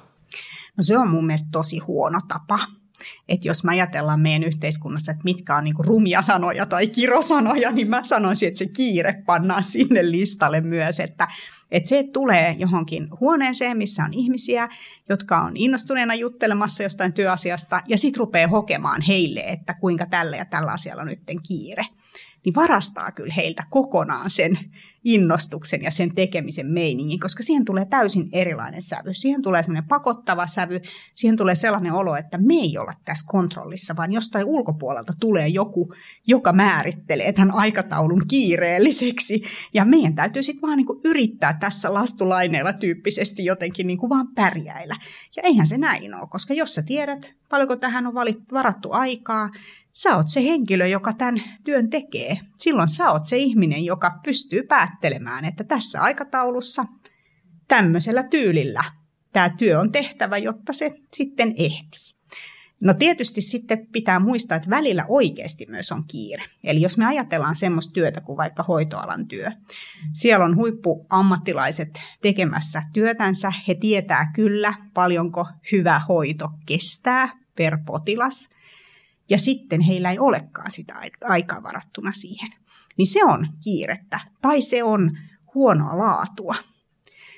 No 0.77 0.83
se 0.83 0.97
on 0.97 1.09
mun 1.09 1.25
mielestä 1.25 1.47
tosi 1.51 1.77
huono 1.79 2.19
tapa 2.27 2.59
että 3.29 3.47
jos 3.47 3.63
mä 3.63 3.71
ajatellaan 3.71 4.19
meidän 4.19 4.43
yhteiskunnassa, 4.43 5.11
että 5.11 5.23
mitkä 5.23 5.55
on 5.55 5.63
niinku 5.63 5.83
rumia 5.83 6.21
sanoja 6.21 6.65
tai 6.65 6.87
kirosanoja, 6.87 7.71
niin 7.71 7.89
mä 7.89 8.03
sanoisin, 8.03 8.47
että 8.47 8.57
se 8.57 8.65
kiire 8.65 9.23
pannaan 9.25 9.63
sinne 9.73 10.11
listalle 10.11 10.61
myös, 10.61 10.99
että, 10.99 11.27
että 11.71 11.89
se 11.89 12.03
tulee 12.13 12.55
johonkin 12.59 13.07
huoneeseen, 13.19 13.77
missä 13.77 14.03
on 14.03 14.13
ihmisiä, 14.13 14.69
jotka 15.09 15.41
on 15.41 15.57
innostuneena 15.57 16.15
juttelemassa 16.15 16.83
jostain 16.83 17.13
työasiasta, 17.13 17.81
ja 17.87 17.97
sitten 17.97 18.19
rupeaa 18.19 18.47
hokemaan 18.47 19.01
heille, 19.01 19.39
että 19.39 19.73
kuinka 19.73 20.05
tällä 20.05 20.37
ja 20.37 20.45
tällä 20.45 20.71
asialla 20.71 21.01
on 21.01 21.07
nyt 21.07 21.21
kiire. 21.47 21.85
Niin 22.45 22.55
varastaa 22.55 23.11
kyllä 23.11 23.33
heiltä 23.33 23.63
kokonaan 23.69 24.29
sen 24.29 24.59
innostuksen 25.07 25.83
ja 25.83 25.91
sen 25.91 26.15
tekemisen 26.15 26.67
meiningin, 26.67 27.19
koska 27.19 27.43
siihen 27.43 27.65
tulee 27.65 27.85
täysin 27.85 28.29
erilainen 28.31 28.81
sävy. 28.81 29.13
Siihen 29.13 29.41
tulee 29.41 29.63
semmoinen 29.63 29.87
pakottava 29.87 30.47
sävy, 30.47 30.81
siihen 31.15 31.37
tulee 31.37 31.55
sellainen 31.55 31.93
olo, 31.93 32.15
että 32.15 32.37
me 32.37 32.53
ei 32.53 32.77
olla 32.77 32.91
tässä 33.05 33.25
kontrollissa, 33.27 33.95
vaan 33.95 34.11
jostain 34.11 34.45
ulkopuolelta 34.45 35.13
tulee 35.19 35.47
joku, 35.47 35.93
joka 36.27 36.53
määrittelee 36.53 37.33
tämän 37.33 37.51
aikataulun 37.51 38.21
kiireelliseksi. 38.27 39.41
Ja 39.73 39.85
meidän 39.85 40.15
täytyy 40.15 40.43
sitten 40.43 40.61
vaan 40.61 40.77
niin 40.77 40.87
yrittää 41.03 41.57
tässä 41.59 41.93
lastulaineella 41.93 42.73
tyyppisesti 42.73 43.45
jotenkin 43.45 43.87
niin 43.87 44.09
vaan 44.09 44.27
pärjäillä. 44.35 44.95
Ja 45.35 45.43
eihän 45.43 45.67
se 45.67 45.77
näin 45.77 46.13
ole, 46.13 46.27
koska 46.27 46.53
jos 46.53 46.75
sä 46.75 46.81
tiedät, 46.81 47.35
paljonko 47.49 47.75
tähän 47.75 48.07
on 48.07 48.13
varattu 48.51 48.91
aikaa, 48.91 49.49
sä 49.93 50.15
oot 50.15 50.29
se 50.29 50.43
henkilö, 50.43 50.87
joka 50.87 51.13
tämän 51.13 51.43
työn 51.63 51.89
tekee. 51.89 52.39
Silloin 52.57 52.89
sä 52.89 53.11
oot 53.11 53.25
se 53.25 53.37
ihminen, 53.37 53.85
joka 53.85 54.19
pystyy 54.23 54.63
päättelemään, 54.63 55.45
että 55.45 55.63
tässä 55.63 56.01
aikataulussa 56.01 56.85
tämmöisellä 57.67 58.23
tyylillä 58.23 58.83
tämä 59.33 59.49
työ 59.49 59.79
on 59.79 59.91
tehtävä, 59.91 60.37
jotta 60.37 60.73
se 60.73 60.91
sitten 61.13 61.53
ehtii. 61.57 62.16
No 62.79 62.93
tietysti 62.93 63.41
sitten 63.41 63.87
pitää 63.91 64.19
muistaa, 64.19 64.55
että 64.55 64.69
välillä 64.69 65.05
oikeasti 65.07 65.65
myös 65.69 65.91
on 65.91 66.03
kiire. 66.07 66.43
Eli 66.63 66.81
jos 66.81 66.97
me 66.97 67.05
ajatellaan 67.05 67.55
semmoista 67.55 67.93
työtä 67.93 68.21
kuin 68.21 68.37
vaikka 68.37 68.63
hoitoalan 68.63 69.27
työ, 69.27 69.51
siellä 70.13 70.45
on 70.45 70.55
huippuammattilaiset 70.55 72.01
tekemässä 72.21 72.83
työtänsä, 72.93 73.53
he 73.67 73.75
tietää 73.75 74.31
kyllä 74.35 74.73
paljonko 74.93 75.47
hyvä 75.71 76.01
hoito 76.07 76.49
kestää 76.65 77.29
per 77.55 77.77
potilas– 77.85 78.49
ja 79.29 79.37
sitten 79.37 79.81
heillä 79.81 80.11
ei 80.11 80.19
olekaan 80.19 80.71
sitä 80.71 80.93
aikaa 81.23 81.63
varattuna 81.63 82.11
siihen, 82.11 82.51
niin 82.97 83.07
se 83.07 83.25
on 83.25 83.47
kiirettä 83.63 84.19
tai 84.41 84.61
se 84.61 84.83
on 84.83 85.17
huonoa 85.53 85.97
laatua. 85.97 86.55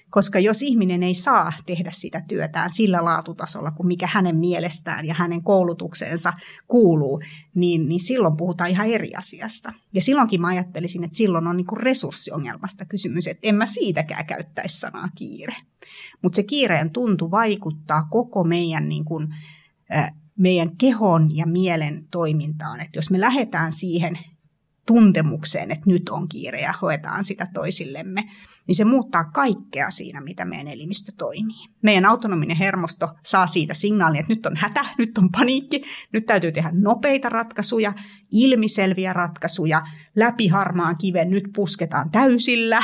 Koska 0.10 0.40
jos 0.40 0.62
ihminen 0.62 1.04
ei 1.04 1.14
saa 1.14 1.54
tehdä 1.66 1.92
sitä 1.92 2.22
työtään 2.28 2.74
sillä 2.74 3.06
laatutasolla 3.06 3.72
kuin 3.72 3.88
mikä 3.88 4.08
hänen 4.08 4.36
mielestään 4.36 5.06
ja 5.06 5.14
hänen 5.14 5.44
koulutukseensa 5.44 6.34
kuuluu, 6.68 7.22
niin, 7.56 7.90
niin 7.90 8.00
silloin 8.00 8.38
puhutaan 8.38 8.70
ihan 8.70 8.88
eri 8.88 9.16
asiasta. 9.16 9.74
Ja 9.94 10.02
silloinkin 10.02 10.42
mä 10.42 10.48
ajattelisin, 10.48 11.04
että 11.04 11.18
silloin 11.18 11.48
on 11.48 11.58
niin 11.58 11.78
resurssiongelmasta 11.78 12.86
kysymys, 12.86 13.28
että 13.28 13.48
en 13.48 13.56
mä 13.56 13.66
siitäkään 13.66 14.26
käyttäisi 14.26 14.80
sanaa 14.80 15.10
kiire. 15.16 15.56
Mutta 16.22 16.36
se 16.36 16.44
kiireen 16.44 16.90
tuntu 16.90 17.32
vaikuttaa 17.32 18.08
koko 18.12 18.44
meidän 18.44 18.90
niin 18.90 19.06
kuin, 19.06 19.28
meidän 20.36 20.78
kehon 20.78 21.36
ja 21.36 21.46
mielen 21.46 22.08
toimintaan. 22.12 22.82
Että 22.82 22.98
jos 22.98 23.12
me 23.12 23.20
lähdetään 23.20 23.72
siihen 23.72 24.20
tuntemukseen, 24.86 25.72
että 25.72 25.90
nyt 25.90 26.10
on 26.10 26.30
kiire 26.30 26.62
ja 26.62 26.74
hoetaan 26.82 27.24
sitä 27.24 27.48
toisillemme, 27.54 28.24
niin 28.70 28.76
se 28.76 28.86
muuttaa 28.86 29.24
kaikkea 29.24 29.90
siinä, 29.90 30.22
mitä 30.22 30.46
meidän 30.46 30.68
elimistö 30.68 31.12
toimii. 31.18 31.68
Meidän 31.84 32.06
autonominen 32.06 32.58
hermosto 32.58 33.10
saa 33.24 33.48
siitä 33.48 33.74
signaalin, 33.74 34.20
että 34.20 34.34
nyt 34.34 34.46
on 34.46 34.58
hätä, 34.58 34.86
nyt 34.98 35.18
on 35.18 35.30
paniikki, 35.32 35.84
nyt 36.14 36.26
täytyy 36.26 36.52
tehdä 36.52 36.70
nopeita 36.74 37.30
ratkaisuja, 37.30 37.94
ilmiselviä 38.32 39.14
ratkaisuja, 39.14 39.82
läpi 40.16 40.48
harmaan 40.48 40.98
kiven, 40.98 41.30
nyt 41.30 41.44
pusketaan 41.56 42.12
täysillä. 42.12 42.84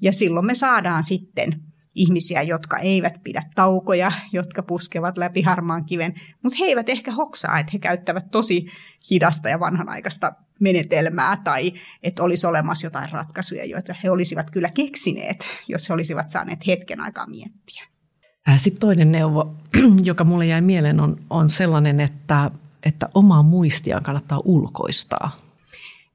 Ja 0.00 0.12
silloin 0.12 0.46
me 0.46 0.54
saadaan 0.54 1.04
sitten 1.04 1.62
ihmisiä, 1.94 2.42
jotka 2.42 2.78
eivät 2.78 3.20
pidä 3.24 3.42
taukoja, 3.54 4.12
jotka 4.32 4.62
puskevat 4.62 5.18
läpi 5.18 5.42
harmaan 5.42 5.84
kiven, 5.84 6.14
mutta 6.42 6.58
he 6.60 6.64
eivät 6.64 6.88
ehkä 6.88 7.12
hoksaa, 7.12 7.58
että 7.58 7.70
he 7.72 7.78
käyttävät 7.78 8.30
tosi 8.30 8.66
hidasta 9.10 9.48
ja 9.48 9.60
vanhanaikaista 9.60 10.32
menetelmää 10.60 11.36
tai 11.36 11.72
että 12.02 12.22
olisi 12.22 12.46
olemassa 12.46 12.86
jotain 12.86 13.12
ratkaisuja, 13.12 13.64
joita 13.64 13.94
he 14.04 14.10
olisivat 14.10 14.50
kyllä 14.50 14.70
keksineet, 14.70 15.48
jos 15.68 15.88
he 15.88 15.94
olisivat 15.94 16.30
saaneet 16.30 16.66
hetken 16.66 17.00
aikaa 17.00 17.26
miettiä. 17.26 17.84
Äh, 18.48 18.58
Sitten 18.58 18.80
toinen 18.80 19.12
neuvo, 19.12 19.54
joka 20.04 20.24
mulle 20.24 20.46
jäi 20.46 20.60
mieleen, 20.60 21.00
on, 21.00 21.16
on 21.30 21.48
sellainen, 21.48 22.00
että, 22.00 22.50
että 22.82 23.08
omaa 23.14 23.42
muistia 23.42 24.00
kannattaa 24.00 24.40
ulkoistaa. 24.44 25.47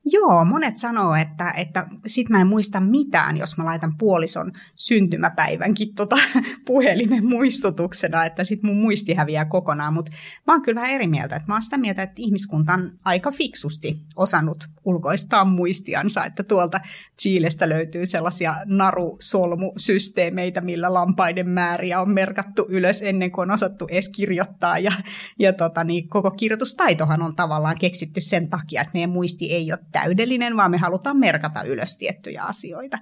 Joo, 0.06 0.46
monet 0.46 0.78
sanoo, 0.78 1.16
että, 1.16 1.52
että 1.58 1.88
sit 2.06 2.30
mä 2.30 2.42
en 2.42 2.48
muista 2.48 2.80
mitään, 2.80 3.38
jos 3.38 3.58
mä 3.58 3.66
laitan 3.66 3.94
puolison 3.98 4.52
syntymäpäivänkin 4.76 5.96
tota 5.96 6.16
puhelimen 6.68 7.26
muistutuksena, 7.26 8.26
että 8.26 8.44
sit 8.44 8.64
mun 8.64 8.78
muisti 8.78 9.14
häviää 9.14 9.46
kokonaan. 9.46 9.94
Mutta 9.94 10.12
mä 10.48 10.54
oon 10.54 10.62
kyllä 10.62 10.82
vähän 10.82 10.96
eri 10.96 11.08
mieltä. 11.08 11.36
Että 11.36 11.48
mä 11.48 11.54
oon 11.54 11.62
sitä 11.62 11.78
mieltä, 11.78 12.04
että 12.04 12.16
ihmiskunta 12.18 12.74
on 12.74 12.92
aika 13.06 13.32
fiksusti 13.32 14.00
osannut 14.16 14.68
ulkoistaa 14.86 15.46
muistiansa, 15.46 16.26
että 16.26 16.44
tuolta 16.44 16.80
Chiilestä 17.22 17.70
löytyy 17.70 18.06
sellaisia 18.06 18.56
narusolmusysteemeitä, 18.66 20.62
millä 20.62 20.94
lampaiden 20.94 21.50
määriä 21.50 22.02
on 22.02 22.10
merkattu 22.10 22.66
ylös 22.70 23.02
ennen 23.02 23.32
kuin 23.32 23.50
on 23.50 23.54
osattu 23.54 23.88
edes 23.92 24.10
kirjoittaa. 24.10 24.80
Ja, 24.80 24.92
ja 25.40 25.54
tota, 25.54 25.84
niin 25.84 26.10
koko 26.10 26.32
kirjoitustaitohan 26.32 27.22
on 27.22 27.36
tavallaan 27.36 27.78
keksitty 27.80 28.22
sen 28.22 28.50
takia, 28.50 28.82
että 28.82 28.94
meidän 28.94 29.10
muisti 29.10 29.54
ei 29.54 29.72
ole 29.72 29.80
täydellinen, 29.94 30.58
vaan 30.58 30.72
me 30.72 30.78
halutaan 30.78 31.18
merkata 31.18 31.64
ylös 31.64 31.98
tiettyjä 31.98 32.44
asioita. 32.44 32.98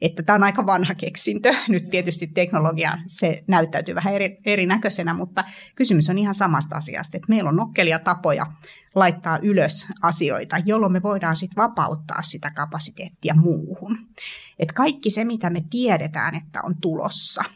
Että 0.00 0.22
tämä 0.22 0.34
on 0.34 0.42
aika 0.42 0.66
vanha 0.66 0.94
keksintö. 0.94 1.54
Nyt 1.68 1.90
tietysti 1.90 2.26
teknologia 2.26 2.98
se 3.06 3.44
näyttäytyy 3.48 3.94
vähän 3.94 4.14
eri, 4.14 4.38
erinäköisenä, 4.46 5.14
mutta 5.14 5.44
kysymys 5.74 6.10
on 6.10 6.18
ihan 6.18 6.34
samasta 6.34 6.76
asiasta, 6.76 7.16
että 7.16 7.28
meillä 7.28 7.50
on 7.50 7.56
nokkelia 7.56 7.98
tapoja 7.98 8.46
laittaa 8.94 9.38
ylös 9.42 9.86
asioita, 10.02 10.56
jolloin 10.64 10.92
me 10.92 11.02
voidaan 11.02 11.36
sitten 11.36 11.62
vapauttaa 11.62 12.22
sitä 12.22 12.50
kapasiteettia 12.50 13.34
muuhun. 13.34 13.98
Et 14.58 14.72
kaikki 14.72 15.10
se, 15.10 15.24
mitä 15.24 15.50
me 15.50 15.64
tiedetään, 15.70 16.34
että 16.34 16.60
on 16.62 16.74
tulossa– 16.80 17.44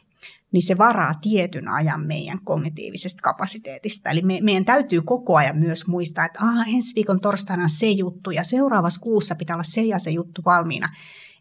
niin 0.53 0.63
se 0.63 0.79
varaa 0.79 1.15
tietyn 1.15 1.69
ajan 1.69 2.07
meidän 2.07 2.39
kognitiivisesta 2.45 3.23
kapasiteetista. 3.23 4.11
Eli 4.11 4.23
me, 4.23 4.39
meidän 4.43 4.65
täytyy 4.65 5.03
koko 5.03 5.37
ajan 5.37 5.59
myös 5.59 5.87
muistaa, 5.87 6.25
että 6.25 6.39
ah, 6.43 6.69
ensi 6.75 6.95
viikon 6.95 7.21
torstaina 7.21 7.63
on 7.63 7.71
se 7.71 7.91
juttu 7.91 8.31
ja 8.31 8.45
seuraavassa 8.45 9.01
kuussa 9.01 9.35
pitää 9.35 9.57
olla 9.57 9.63
se 9.63 9.83
ja 9.83 9.99
se 9.99 10.11
juttu 10.11 10.43
valmiina. 10.47 10.89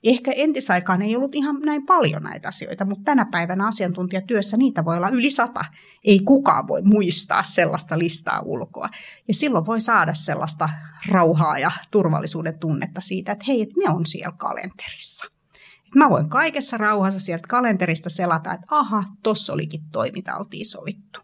Ehkä 0.03 0.31
entisaikaan 0.35 1.01
ei 1.01 1.15
ollut 1.15 1.35
ihan 1.35 1.59
näin 1.59 1.85
paljon 1.85 2.23
näitä 2.23 2.47
asioita, 2.47 2.85
mutta 2.85 3.03
tänä 3.03 3.25
päivänä 3.25 3.67
asiantuntijatyössä 3.67 4.57
niitä 4.57 4.85
voi 4.85 4.97
olla 4.97 5.09
yli 5.09 5.29
sata. 5.29 5.65
Ei 6.03 6.19
kukaan 6.19 6.67
voi 6.67 6.81
muistaa 6.81 7.43
sellaista 7.43 7.99
listaa 7.99 8.41
ulkoa. 8.41 8.89
Ja 9.27 9.33
silloin 9.33 9.65
voi 9.65 9.81
saada 9.81 10.13
sellaista 10.13 10.69
rauhaa 11.07 11.59
ja 11.59 11.71
turvallisuuden 11.91 12.59
tunnetta 12.59 13.01
siitä, 13.01 13.31
että 13.31 13.45
hei, 13.47 13.61
että 13.61 13.75
ne 13.85 13.89
on 13.89 14.05
siellä 14.05 14.37
kalenterissa. 14.37 15.36
Mä 15.95 16.09
voin 16.09 16.29
kaikessa 16.29 16.77
rauhassa 16.77 17.19
sieltä 17.19 17.47
kalenterista 17.47 18.09
selata, 18.09 18.53
että 18.53 18.65
aha, 18.69 19.03
tossa 19.23 19.53
olikin 19.53 19.81
toi, 19.91 20.11
mitä 20.11 20.37
oltiin 20.37 20.65
sovittu. 20.65 21.19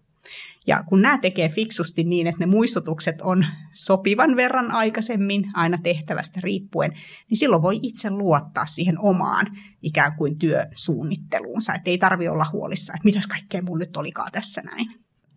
Ja 0.68 0.84
kun 0.84 1.02
nämä 1.02 1.18
tekee 1.18 1.50
fiksusti 1.50 2.04
niin, 2.04 2.28
että 2.28 2.40
ne 2.40 2.46
muistutukset 2.46 3.22
on 3.22 3.46
sopivan 3.74 4.36
verran 4.36 4.72
aikaisemmin 4.72 5.52
aina 5.54 5.78
tehtävästä 5.84 6.40
riippuen, 6.44 6.92
niin 7.30 7.38
silloin 7.38 7.62
voi 7.62 7.80
itse 7.82 8.10
luottaa 8.10 8.66
siihen 8.66 9.00
omaan 9.00 9.46
ikään 9.82 10.16
kuin 10.18 10.40
työsuunnitteluunsa. 10.40 11.74
Että 11.74 11.90
ei 11.90 11.98
tarvi 11.98 12.28
olla 12.28 12.46
huolissa, 12.54 12.94
että 12.94 13.06
mitäs 13.06 13.28
kaikkea 13.28 13.62
mun 13.62 13.80
nyt 13.80 13.98
olikaan 13.98 14.32
tässä 14.32 14.62
näin. 14.62 14.88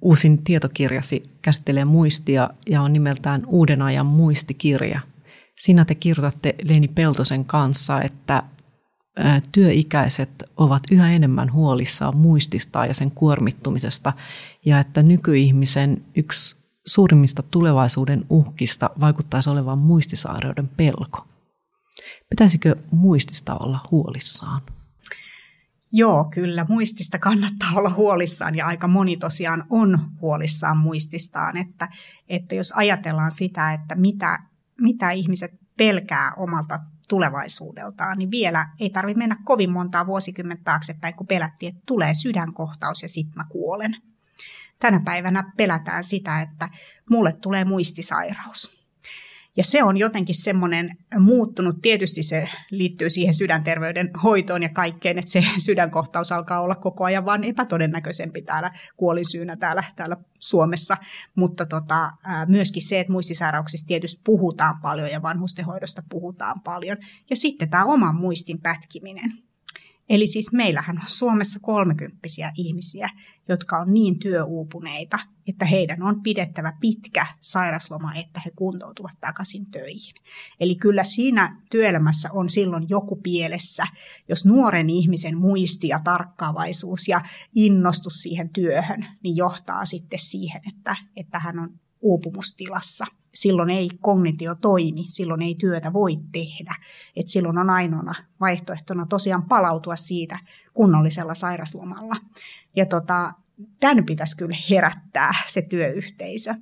Uusin 0.01 0.45
tietokirjasi 0.45 1.23
käsittelee 1.43 1.85
muistia 1.85 2.51
ja 2.67 2.83
on 2.83 2.93
nimeltään 2.93 3.47
Uuden 3.47 3.83
ajan 3.83 4.07
muistikirja. 4.07 5.01
Siinä 5.57 5.85
te 5.85 5.95
kirjoitatte 5.95 6.55
Leeni 6.63 6.89
Peltosen 6.89 7.45
kanssa, 7.45 8.03
että 8.03 8.43
työikäiset 9.53 10.31
ovat 10.57 10.83
yhä 10.91 11.11
enemmän 11.11 11.53
huolissaan 11.53 12.17
muististaan 12.17 12.89
ja 12.89 12.95
sen 12.95 13.11
kuormittumisesta 13.11 14.13
ja 14.65 14.81
että 14.81 15.03
nykyihmisen 15.03 16.05
yksi 16.17 16.57
suurimmista 16.87 17.43
tulevaisuuden 17.43 18.25
uhkista 18.31 18.91
vaikuttaisi 19.01 19.51
olevan 19.51 19.79
muistisairauden 19.79 20.69
pelko. 20.69 21.27
Pitäisikö 22.31 22.77
muistista 22.91 23.57
olla 23.65 23.79
huolissaan? 23.91 24.63
Joo, 25.93 26.25
kyllä 26.25 26.67
muistista 26.69 27.19
kannattaa 27.19 27.73
olla 27.75 27.91
huolissaan 27.91 28.55
ja 28.55 28.67
aika 28.67 28.89
moni 28.89 29.17
tosiaan 29.17 29.65
on 29.71 30.11
huolissaan 30.21 30.77
muististaan, 30.77 31.57
että, 31.57 31.89
että 32.29 32.55
jos 32.55 32.73
ajatellaan 32.77 33.31
sitä, 33.31 33.73
että 33.73 33.95
mitä, 33.95 34.39
mitä 34.81 35.11
ihmiset 35.11 35.51
pelkää 35.77 36.33
omalta 36.37 36.81
tulevaisuudeltaan, 37.09 38.19
niin 38.19 38.31
vielä 38.31 38.69
ei 38.81 38.91
tarvitse 38.91 39.19
mennä 39.19 39.37
kovin 39.45 39.71
montaa 39.71 40.07
vuosikymmentä 40.07 40.65
taaksepäin, 40.65 41.15
kun 41.15 41.27
pelättiin, 41.27 41.75
että 41.75 41.83
tulee 41.87 42.15
sydänkohtaus 42.15 43.03
ja 43.03 43.09
sitten 43.09 43.37
mä 43.37 43.45
kuolen. 43.49 43.97
Tänä 44.79 45.01
päivänä 45.05 45.53
pelätään 45.57 46.05
sitä, 46.05 46.41
että 46.41 46.69
mulle 47.11 47.33
tulee 47.33 47.65
muistisairaus. 47.65 48.76
Ja 49.57 49.65
se 49.65 49.83
on 49.83 49.97
jotenkin 49.97 50.35
semmoinen 50.35 50.97
muuttunut. 51.19 51.77
Tietysti 51.83 52.23
se 52.23 52.49
liittyy 52.71 53.11
siihen 53.11 53.35
sydänterveyden 53.35 54.11
hoitoon 54.23 54.63
ja 54.63 54.69
kaikkeen, 54.69 55.19
että 55.19 55.31
se 55.31 55.45
sydänkohtaus 55.67 56.33
alkaa 56.33 56.61
olla 56.61 56.75
koko 56.75 57.05
ajan 57.05 57.25
vaan 57.25 57.45
epätodennäköisempi 57.45 58.43
täällä 58.43 58.71
kuolinsyynä 58.97 59.57
täällä, 59.57 59.85
täällä 59.97 60.17
Suomessa. 60.39 60.97
Mutta 61.35 61.67
tota, 61.67 62.11
myöskin 62.47 62.83
se, 62.83 63.01
että 63.01 63.13
muistisairauksista 63.13 63.87
tietysti 63.87 64.21
puhutaan 64.25 64.81
paljon 64.81 65.11
ja 65.11 65.23
vanhustenhoidosta 65.23 66.03
puhutaan 66.09 66.61
paljon. 66.61 66.97
Ja 67.31 67.37
sitten 67.37 67.71
tämä 67.71 67.85
oman 67.85 68.17
muistin 68.17 68.61
pätkiminen. 68.61 69.46
Eli 70.09 70.27
siis 70.27 70.53
meillähän 70.53 70.99
on 70.99 71.09
Suomessa 71.09 71.61
kolmekymppisiä 71.61 72.53
ihmisiä, 72.57 73.11
jotka 73.49 73.79
on 73.79 73.95
niin 73.95 74.19
työuupuneita, 74.19 75.19
että 75.47 75.65
heidän 75.65 76.03
on 76.03 76.23
pidettävä 76.23 76.73
pitkä 76.81 77.27
sairasloma, 77.41 78.15
että 78.15 78.41
he 78.45 78.51
kuntoutuvat 78.57 79.21
takaisin 79.21 79.67
töihin. 79.67 80.15
Eli 80.61 80.75
kyllä 80.75 81.05
siinä 81.05 81.63
työelämässä 81.71 82.29
on 82.33 82.51
silloin 82.51 82.87
joku 82.89 83.17
pielessä, 83.17 83.87
jos 84.29 84.45
nuoren 84.45 84.91
ihmisen 84.91 85.39
muisti 85.39 85.89
ja 85.89 86.01
tarkkaavaisuus 86.05 87.09
ja 87.09 87.21
innostus 87.55 88.23
siihen 88.23 88.49
työhön, 88.49 89.07
niin 89.23 89.37
johtaa 89.37 89.85
sitten 89.85 90.19
siihen, 90.19 90.61
että, 90.69 90.97
että 91.17 91.39
hän 91.39 91.59
on 91.59 91.81
uupumustilassa 92.01 93.07
silloin 93.37 93.71
ei 93.71 93.91
kognitio 94.01 94.55
toimi, 94.55 95.05
silloin 95.09 95.43
ei 95.43 95.55
työtä 95.55 95.93
voi 95.93 96.17
tehdä. 96.33 96.75
Et 97.17 97.29
silloin 97.29 97.59
on 97.59 97.71
ainoana 97.71 98.15
vaihtoehtona 98.41 99.07
tosiaan 99.07 99.49
palautua 99.49 99.97
siitä 99.97 100.39
kunnollisella 100.75 101.35
sairaslomalla. 101.35 102.17
Ja 102.77 102.87
tota, 102.87 103.33
tämän 103.81 104.07
pitäisi 104.07 104.37
kyllä 104.37 104.57
herättää 104.71 105.33
se 105.47 105.63
työyhteisö. 105.63 106.55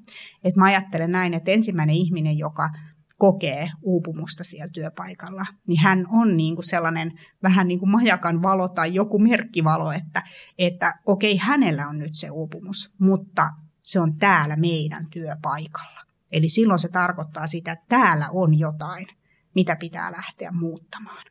Et 0.44 0.56
mä 0.56 0.64
ajattelen 0.64 1.12
näin, 1.12 1.34
että 1.34 1.50
ensimmäinen 1.50 1.96
ihminen, 1.96 2.38
joka 2.38 2.70
kokee 3.18 3.70
uupumusta 3.82 4.44
siellä 4.44 4.72
työpaikalla, 4.72 5.46
niin 5.66 5.80
hän 5.80 6.06
on 6.08 6.36
niin 6.36 6.54
kuin 6.54 6.64
sellainen 6.64 7.12
vähän 7.42 7.68
niin 7.68 7.78
kuin 7.78 7.90
majakan 7.90 8.42
valo 8.42 8.68
tai 8.68 8.94
joku 8.94 9.18
merkkivalo, 9.18 9.92
että, 9.92 10.22
että 10.58 10.94
okei, 11.06 11.36
hänellä 11.36 11.88
on 11.88 11.98
nyt 11.98 12.14
se 12.14 12.30
uupumus, 12.30 12.94
mutta 12.98 13.50
se 13.82 14.00
on 14.00 14.16
täällä 14.16 14.56
meidän 14.56 15.06
työpaikalla. 15.10 16.00
Eli 16.34 16.48
silloin 16.48 16.78
se 16.78 16.88
tarkoittaa 16.88 17.46
sitä, 17.46 17.72
että 17.72 17.84
täällä 17.88 18.28
on 18.32 18.58
jotain, 18.58 19.06
mitä 19.54 19.76
pitää 19.76 20.12
lähteä 20.12 20.50
muuttamaan. 20.52 21.24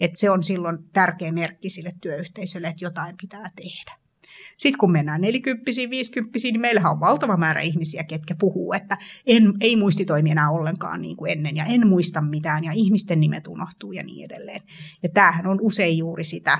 Et 0.00 0.16
se 0.16 0.30
on 0.30 0.42
silloin 0.42 0.78
tärkeä 0.92 1.32
merkki 1.32 1.70
sille 1.70 1.92
työyhteisölle, 2.00 2.68
että 2.68 2.84
jotain 2.84 3.16
pitää 3.20 3.50
tehdä. 3.56 3.98
Sitten 4.56 4.78
kun 4.78 4.92
mennään 4.92 5.20
40 5.20 5.64
50 5.90 6.38
niin 6.42 6.60
meillähän 6.60 6.92
on 6.92 7.00
valtava 7.00 7.36
määrä 7.36 7.60
ihmisiä, 7.60 8.04
ketkä 8.04 8.34
puhuu, 8.40 8.72
että 8.72 8.96
en, 9.26 9.52
ei 9.60 9.76
muisti 9.76 10.04
toimi 10.04 10.30
enää 10.30 10.50
ollenkaan 10.50 11.02
niin 11.02 11.16
kuin 11.16 11.32
ennen 11.32 11.56
ja 11.56 11.64
en 11.64 11.86
muista 11.86 12.22
mitään 12.22 12.64
ja 12.64 12.72
ihmisten 12.72 13.20
nimet 13.20 13.48
unohtuu 13.48 13.92
ja 13.92 14.02
niin 14.02 14.24
edelleen. 14.24 14.62
Ja 15.02 15.08
tämähän 15.08 15.46
on 15.46 15.58
usein 15.60 15.98
juuri 15.98 16.24
sitä 16.24 16.58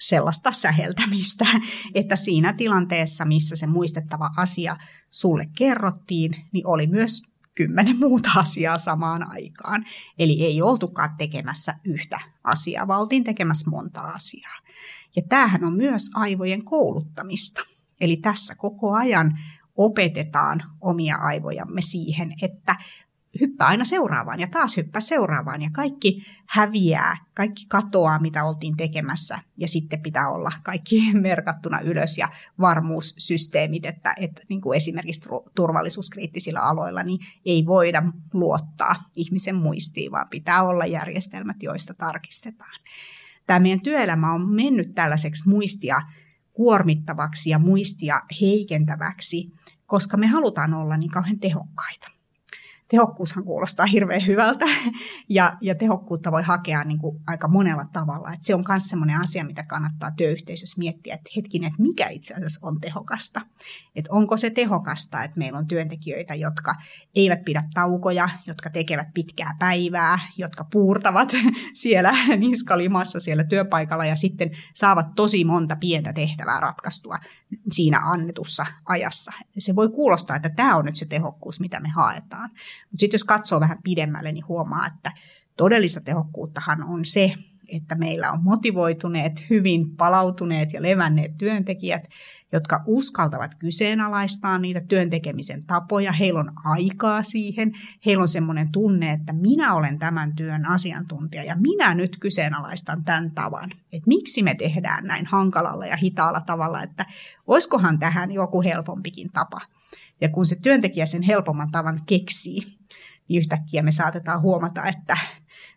sellaista 0.00 0.52
säheltämistä, 0.52 1.46
että 1.94 2.16
siinä 2.16 2.52
tilanteessa, 2.52 3.24
missä 3.24 3.56
se 3.56 3.66
muistettava 3.66 4.30
asia 4.36 4.76
sulle 5.10 5.48
kerrottiin, 5.58 6.36
niin 6.52 6.66
oli 6.66 6.86
myös 6.86 7.22
kymmenen 7.54 7.98
muuta 7.98 8.30
asiaa 8.40 8.78
samaan 8.78 9.30
aikaan. 9.30 9.84
Eli 10.18 10.42
ei 10.44 10.62
oltukaan 10.62 11.10
tekemässä 11.18 11.74
yhtä 11.84 12.20
asiaa, 12.44 12.88
vaan 12.88 13.00
oltiin 13.00 13.24
tekemässä 13.24 13.70
monta 13.70 14.00
asiaa. 14.00 14.58
Ja 15.16 15.22
tämähän 15.28 15.64
on 15.64 15.76
myös 15.76 16.10
aivojen 16.14 16.64
kouluttamista. 16.64 17.60
Eli 18.00 18.16
tässä 18.16 18.54
koko 18.54 18.92
ajan 18.92 19.38
opetetaan 19.76 20.62
omia 20.80 21.16
aivojamme 21.16 21.80
siihen, 21.80 22.34
että 22.42 22.76
hyppää 23.40 23.66
aina 23.66 23.84
seuraavaan 23.84 24.40
ja 24.40 24.46
taas 24.46 24.76
hyppää 24.76 25.00
seuraavaan 25.00 25.62
ja 25.62 25.70
kaikki 25.72 26.24
häviää, 26.46 27.16
kaikki 27.34 27.66
katoaa, 27.68 28.18
mitä 28.18 28.44
oltiin 28.44 28.76
tekemässä 28.76 29.38
ja 29.56 29.68
sitten 29.68 30.02
pitää 30.02 30.30
olla 30.30 30.52
kaikki 30.62 31.12
merkattuna 31.20 31.80
ylös 31.80 32.18
ja 32.18 32.28
varmuussysteemit, 32.60 33.86
että, 33.86 34.14
että 34.20 34.42
niin 34.48 34.60
kuin 34.60 34.76
esimerkiksi 34.76 35.28
turvallisuuskriittisillä 35.54 36.60
aloilla 36.60 37.02
niin 37.02 37.18
ei 37.44 37.66
voida 37.66 38.02
luottaa 38.32 38.94
ihmisen 39.16 39.56
muistiin, 39.56 40.12
vaan 40.12 40.26
pitää 40.30 40.62
olla 40.62 40.86
järjestelmät, 40.86 41.62
joista 41.62 41.94
tarkistetaan. 41.94 42.80
Tämä 43.46 43.58
meidän 43.58 43.82
työelämä 43.82 44.32
on 44.32 44.50
mennyt 44.50 44.94
tällaiseksi 44.94 45.48
muistia 45.48 46.02
kuormittavaksi 46.52 47.50
ja 47.50 47.58
muistia 47.58 48.22
heikentäväksi, 48.40 49.52
koska 49.86 50.16
me 50.16 50.26
halutaan 50.26 50.74
olla 50.74 50.96
niin 50.96 51.10
kauhean 51.10 51.38
tehokkaita 51.38 52.21
tehokkuushan 52.92 53.44
kuulostaa 53.44 53.86
hirveän 53.86 54.26
hyvältä 54.26 54.64
ja, 55.28 55.56
ja 55.60 55.74
tehokkuutta 55.74 56.32
voi 56.32 56.42
hakea 56.42 56.84
niin 56.84 56.98
kuin 56.98 57.20
aika 57.26 57.48
monella 57.48 57.84
tavalla. 57.92 58.32
Et 58.32 58.42
se 58.42 58.54
on 58.54 58.64
myös 58.68 58.84
sellainen 58.84 59.20
asia, 59.20 59.44
mitä 59.44 59.62
kannattaa 59.62 60.10
työyhteisössä 60.10 60.78
miettiä, 60.78 61.14
että 61.14 61.30
hetkinen, 61.36 61.68
että 61.68 61.82
mikä 61.82 62.08
itse 62.08 62.34
asiassa 62.34 62.60
on 62.62 62.80
tehokasta. 62.80 63.40
Että 63.94 64.12
onko 64.12 64.36
se 64.36 64.50
tehokasta, 64.50 65.24
että 65.24 65.38
meillä 65.38 65.58
on 65.58 65.66
työntekijöitä, 65.66 66.34
jotka 66.34 66.74
eivät 67.14 67.44
pidä 67.44 67.64
taukoja, 67.74 68.28
jotka 68.46 68.70
tekevät 68.70 69.08
pitkää 69.14 69.56
päivää, 69.58 70.18
jotka 70.36 70.64
puurtavat 70.64 71.32
siellä 71.82 72.14
niskalimassa 72.36 73.20
siellä 73.20 73.44
työpaikalla 73.44 74.04
ja 74.04 74.16
sitten 74.16 74.50
saavat 74.74 75.14
tosi 75.14 75.44
monta 75.44 75.76
pientä 75.76 76.12
tehtävää 76.12 76.60
ratkaistua 76.60 77.18
siinä 77.70 78.00
annetussa 78.04 78.66
ajassa. 78.84 79.32
Se 79.58 79.76
voi 79.76 79.88
kuulostaa, 79.88 80.36
että 80.36 80.48
tämä 80.48 80.76
on 80.76 80.84
nyt 80.84 80.96
se 80.96 81.06
tehokkuus, 81.06 81.60
mitä 81.60 81.80
me 81.80 81.88
haetaan. 81.88 82.50
Mutta 82.90 83.00
sitten 83.00 83.14
jos 83.14 83.24
katsoo 83.24 83.60
vähän 83.60 83.78
pidemmälle, 83.84 84.32
niin 84.32 84.48
huomaa, 84.48 84.86
että 84.86 85.12
todellista 85.56 86.00
tehokkuuttahan 86.00 86.84
on 86.84 87.04
se, 87.04 87.34
että 87.72 87.94
meillä 87.94 88.32
on 88.32 88.42
motivoituneet, 88.42 89.46
hyvin 89.50 89.96
palautuneet 89.96 90.72
ja 90.72 90.82
levänneet 90.82 91.38
työntekijät, 91.38 92.08
jotka 92.52 92.82
uskaltavat 92.86 93.54
kyseenalaistaa 93.54 94.58
niitä 94.58 94.80
työntekemisen 94.80 95.64
tapoja. 95.64 96.12
Heillä 96.12 96.40
on 96.40 96.52
aikaa 96.64 97.22
siihen. 97.22 97.72
Heillä 98.06 98.22
on 98.22 98.28
semmoinen 98.28 98.72
tunne, 98.72 99.12
että 99.12 99.32
minä 99.32 99.74
olen 99.74 99.98
tämän 99.98 100.36
työn 100.36 100.66
asiantuntija 100.66 101.44
ja 101.44 101.56
minä 101.56 101.94
nyt 101.94 102.16
kyseenalaistan 102.20 103.04
tämän 103.04 103.30
tavan. 103.30 103.70
Että 103.92 104.08
miksi 104.08 104.42
me 104.42 104.54
tehdään 104.54 105.04
näin 105.04 105.26
hankalalla 105.26 105.86
ja 105.86 105.96
hitaalla 105.96 106.40
tavalla, 106.40 106.82
että 106.82 107.06
olisikohan 107.46 107.98
tähän 107.98 108.32
joku 108.32 108.62
helpompikin 108.62 109.30
tapa. 109.32 109.60
Ja 110.22 110.28
kun 110.28 110.46
se 110.46 110.56
työntekijä 110.62 111.06
sen 111.06 111.22
helpomman 111.22 111.68
tavan 111.72 112.00
keksii, 112.06 112.60
niin 113.28 113.38
yhtäkkiä 113.38 113.82
me 113.82 113.90
saatetaan 113.90 114.42
huomata, 114.42 114.84
että 114.84 115.18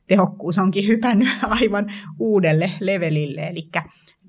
tehokkuus 0.07 0.57
onkin 0.57 0.87
hypännyt 0.87 1.27
aivan 1.61 1.85
uudelle 2.19 2.71
levelille. 2.79 3.41
Eli 3.41 3.69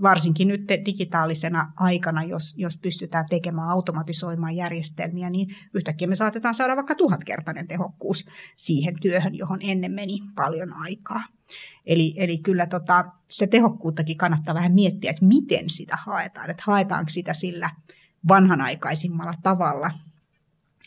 varsinkin 0.02 0.48
nyt 0.48 0.68
digitaalisena 0.87 1.72
aikana, 1.76 2.22
jos, 2.22 2.55
jos 2.57 2.76
pystytään 2.76 3.24
tekemään 3.31 3.68
automatisoimaan 3.68 4.57
järjestelmiä, 4.57 5.31
niin 5.31 5.57
yhtäkkiä 5.74 6.09
me 6.09 6.16
saatetaan 6.16 6.55
saada 6.55 6.76
vaikka 6.76 6.94
tuhatkertainen 6.94 7.68
tehokkuus 7.68 8.26
siihen 8.57 8.94
työhön, 9.00 9.35
johon 9.35 9.59
ennen 9.62 9.92
meni 9.92 10.18
paljon 10.35 10.72
aikaa. 10.72 11.22
Eli, 11.87 12.14
eli 12.16 12.38
kyllä 12.38 12.66
tota, 12.66 13.05
sitä 13.31 13.50
tehokkuuttakin 13.50 14.16
kannattaa 14.16 14.55
vähän 14.55 14.74
miettiä, 14.74 15.11
että 15.11 15.24
miten 15.24 15.70
sitä 15.70 15.98
haetaan. 16.07 16.50
Että 16.50 16.62
haetaanko 16.66 17.11
sitä 17.11 17.35
sillä 17.35 17.70
vanhanaikaisimmalla 18.29 19.35
tavalla, 19.42 19.90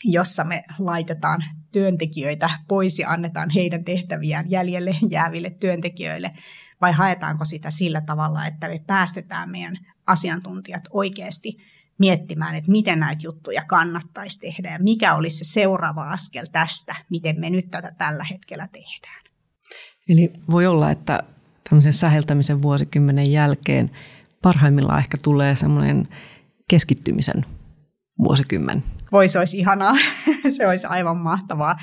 jossa 0.04 0.44
me 0.44 0.64
laitetaan 0.78 1.44
työntekijöitä 1.72 2.50
pois 2.68 2.98
ja 2.98 3.10
annetaan 3.10 3.50
heidän 3.50 3.84
tehtäviään 3.84 4.50
jäljelle 4.50 4.96
jääville 5.10 5.50
työntekijöille, 5.50 6.30
vai 6.80 6.92
haetaanko 6.92 7.44
sitä 7.44 7.70
sillä 7.70 8.00
tavalla, 8.00 8.46
että 8.46 8.68
me 8.68 8.80
päästetään 8.86 9.50
meidän 9.50 9.78
asiantuntijat 10.06 10.84
oikeasti 10.90 11.56
miettimään, 11.98 12.54
että 12.54 12.70
miten 12.70 13.00
näitä 13.00 13.20
juttuja 13.24 13.62
kannattaisi 13.66 14.40
tehdä 14.40 14.72
ja 14.72 14.78
mikä 14.78 15.14
olisi 15.14 15.44
se 15.44 15.52
seuraava 15.52 16.02
askel 16.02 16.46
tästä, 16.52 16.94
miten 17.10 17.40
me 17.40 17.50
nyt 17.50 17.70
tätä 17.70 17.92
tällä 17.98 18.24
hetkellä 18.24 18.68
tehdään. 18.72 19.24
Eli 20.08 20.32
voi 20.50 20.66
olla, 20.66 20.90
että 20.90 21.22
tämmöisen 21.70 21.92
säheltämisen 21.92 22.62
vuosikymmenen 22.62 23.32
jälkeen 23.32 23.90
parhaimmillaan 24.42 24.98
ehkä 24.98 25.16
tulee 25.22 25.54
semmoinen 25.54 26.08
keskittymisen 26.68 27.44
vuosikymmen? 28.24 28.84
Voisi, 29.12 29.38
olisi 29.38 29.58
ihanaa. 29.58 29.94
se 30.56 30.68
olisi 30.68 30.86
aivan 30.86 31.16
mahtavaa. 31.16 31.76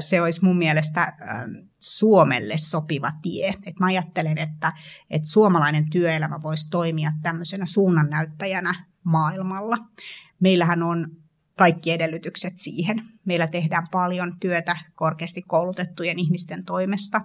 Se 0.00 0.22
olisi 0.22 0.44
mun 0.44 0.58
mielestä 0.58 1.12
Suomelle 1.80 2.58
sopiva 2.58 3.12
tie. 3.22 3.54
Et 3.66 3.78
mä 3.80 3.86
ajattelen, 3.86 4.38
että, 4.38 4.72
että 5.10 5.28
suomalainen 5.28 5.90
työelämä 5.90 6.42
voisi 6.42 6.70
toimia 6.70 7.12
tämmöisenä 7.22 7.66
suunnannäyttäjänä 7.66 8.86
maailmalla. 9.04 9.78
Meillähän 10.40 10.82
on 10.82 11.19
kaikki 11.60 11.90
edellytykset 11.90 12.52
siihen. 12.56 13.02
Meillä 13.24 13.46
tehdään 13.46 13.86
paljon 13.90 14.32
työtä 14.40 14.76
korkeasti 14.94 15.42
koulutettujen 15.42 16.18
ihmisten 16.18 16.64
toimesta. 16.64 17.20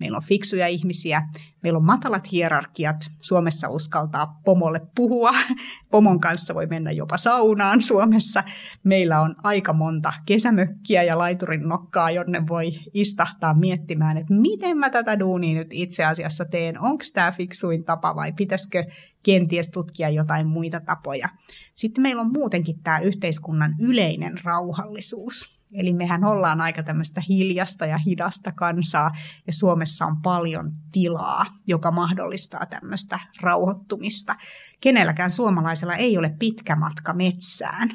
Meillä 0.00 0.16
on 0.16 0.22
fiksuja 0.22 0.66
ihmisiä, 0.66 1.22
meillä 1.62 1.76
on 1.76 1.84
matalat 1.84 2.32
hierarkiat. 2.32 2.96
Suomessa 3.20 3.68
uskaltaa 3.68 4.40
pomolle 4.44 4.80
puhua. 4.94 5.30
Pomon 5.90 6.20
kanssa 6.20 6.54
voi 6.54 6.66
mennä 6.66 6.90
jopa 6.90 7.16
saunaan 7.16 7.82
Suomessa. 7.82 8.44
Meillä 8.84 9.20
on 9.20 9.34
aika 9.42 9.72
monta 9.72 10.12
kesämökkiä 10.26 11.02
ja 11.02 11.18
laiturin 11.18 11.68
nokkaa, 11.68 12.10
jonne 12.10 12.42
voi 12.48 12.70
istahtaa 12.94 13.54
miettimään, 13.54 14.16
että 14.16 14.34
miten 14.34 14.78
mä 14.78 14.90
tätä 14.90 15.18
duunia 15.18 15.54
nyt 15.54 15.68
itse 15.70 16.04
asiassa 16.04 16.44
teen. 16.44 16.80
Onko 16.80 17.04
tämä 17.14 17.32
fiksuin 17.32 17.84
tapa 17.84 18.16
vai 18.16 18.32
pitäisikö 18.32 18.84
kenties 19.22 19.70
tutkia 19.70 20.08
jotain 20.08 20.46
muita 20.46 20.80
tapoja. 20.80 21.28
Sitten 21.74 22.02
meillä 22.02 22.22
on 22.22 22.32
muutenkin 22.32 22.78
tämä 22.82 22.98
yhteiskunnan 22.98 23.74
yleinen 23.78 24.40
rauhallisuus. 24.44 25.58
Eli 25.72 25.92
mehän 25.92 26.24
ollaan 26.24 26.60
aika 26.60 26.82
tämmöistä 26.82 27.22
hiljasta 27.28 27.86
ja 27.86 27.98
hidasta 27.98 28.52
kansaa, 28.52 29.10
ja 29.46 29.52
Suomessa 29.52 30.06
on 30.06 30.16
paljon 30.22 30.72
tilaa, 30.92 31.46
joka 31.66 31.90
mahdollistaa 31.90 32.66
tämmöistä 32.66 33.20
rauhoittumista. 33.40 34.36
Kenelläkään 34.80 35.30
suomalaisella 35.30 35.94
ei 35.94 36.18
ole 36.18 36.34
pitkä 36.38 36.76
matka 36.76 37.12
metsään. 37.12 37.90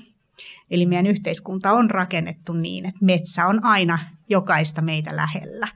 Eli 0.72 0.86
meidän 0.86 1.08
yhteiskunta 1.08 1.72
on 1.72 1.90
rakennettu 1.90 2.54
niin, 2.54 2.86
että 2.86 3.06
metsä 3.06 3.48
on 3.48 3.64
aina 3.64 4.00
jokaista 4.30 4.82
meitä 4.82 5.16
lähellä. 5.16 5.68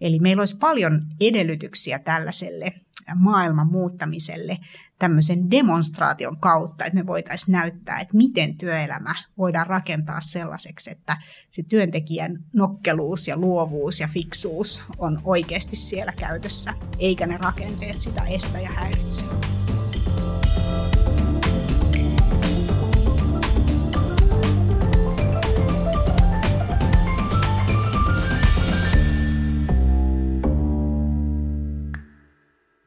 Eli 0.00 0.18
meillä 0.18 0.40
olisi 0.40 0.58
paljon 0.58 1.06
edellytyksiä 1.20 1.98
tällaiselle 1.98 2.74
maailman 3.14 3.66
muuttamiselle 3.66 4.58
tämmöisen 4.98 5.50
demonstraation 5.50 6.36
kautta, 6.36 6.84
että 6.84 6.98
me 6.98 7.06
voitaisiin 7.06 7.52
näyttää, 7.52 8.00
että 8.00 8.16
miten 8.16 8.58
työelämä 8.58 9.14
voidaan 9.38 9.66
rakentaa 9.66 10.20
sellaiseksi, 10.20 10.90
että 10.90 11.16
se 11.50 11.62
työntekijän 11.62 12.44
nokkeluus 12.52 13.28
ja 13.28 13.36
luovuus 13.36 14.00
ja 14.00 14.08
fiksuus 14.08 14.86
on 14.98 15.20
oikeasti 15.24 15.76
siellä 15.76 16.12
käytössä, 16.12 16.74
eikä 16.98 17.26
ne 17.26 17.36
rakenteet 17.36 18.00
sitä 18.00 18.22
estä 18.22 18.60
ja 18.60 18.70
häiritse. 18.70 19.26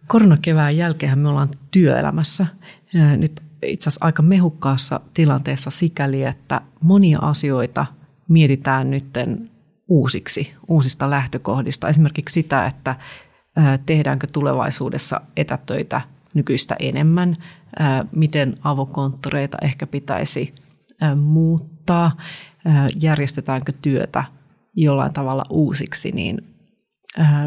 Koronakevään 0.08 0.78
jälkeen 0.78 1.20
me 1.20 1.30
ollaan 1.30 1.50
työelämässä. 1.72 2.46
Nyt 3.18 3.44
itse 3.64 3.90
asiassa 3.90 4.06
aika 4.06 4.22
mehukkaassa 4.22 5.00
tilanteessa 5.14 5.70
sikäli, 5.70 6.24
että 6.24 6.62
monia 6.84 7.20
asioita 7.22 7.86
mietitään 8.28 8.92
nyt 8.92 9.06
uusiksi, 9.88 10.54
uusista 10.68 11.10
lähtökohdista. 11.10 11.90
Esimerkiksi 11.90 12.34
sitä, 12.34 12.66
että 12.66 12.96
tehdäänkö 13.86 14.28
tulevaisuudessa 14.34 15.22
etätöitä 15.38 16.02
nykyistä 16.34 16.76
enemmän, 16.80 17.38
miten 18.12 18.56
avokonttoreita 18.64 19.58
ehkä 19.62 19.88
pitäisi 19.88 20.56
muuttaa, 21.16 22.18
järjestetäänkö 23.02 23.72
työtä 23.82 24.24
jollain 24.76 25.14
tavalla 25.14 25.44
uusiksi, 25.50 26.12
niin 26.12 26.57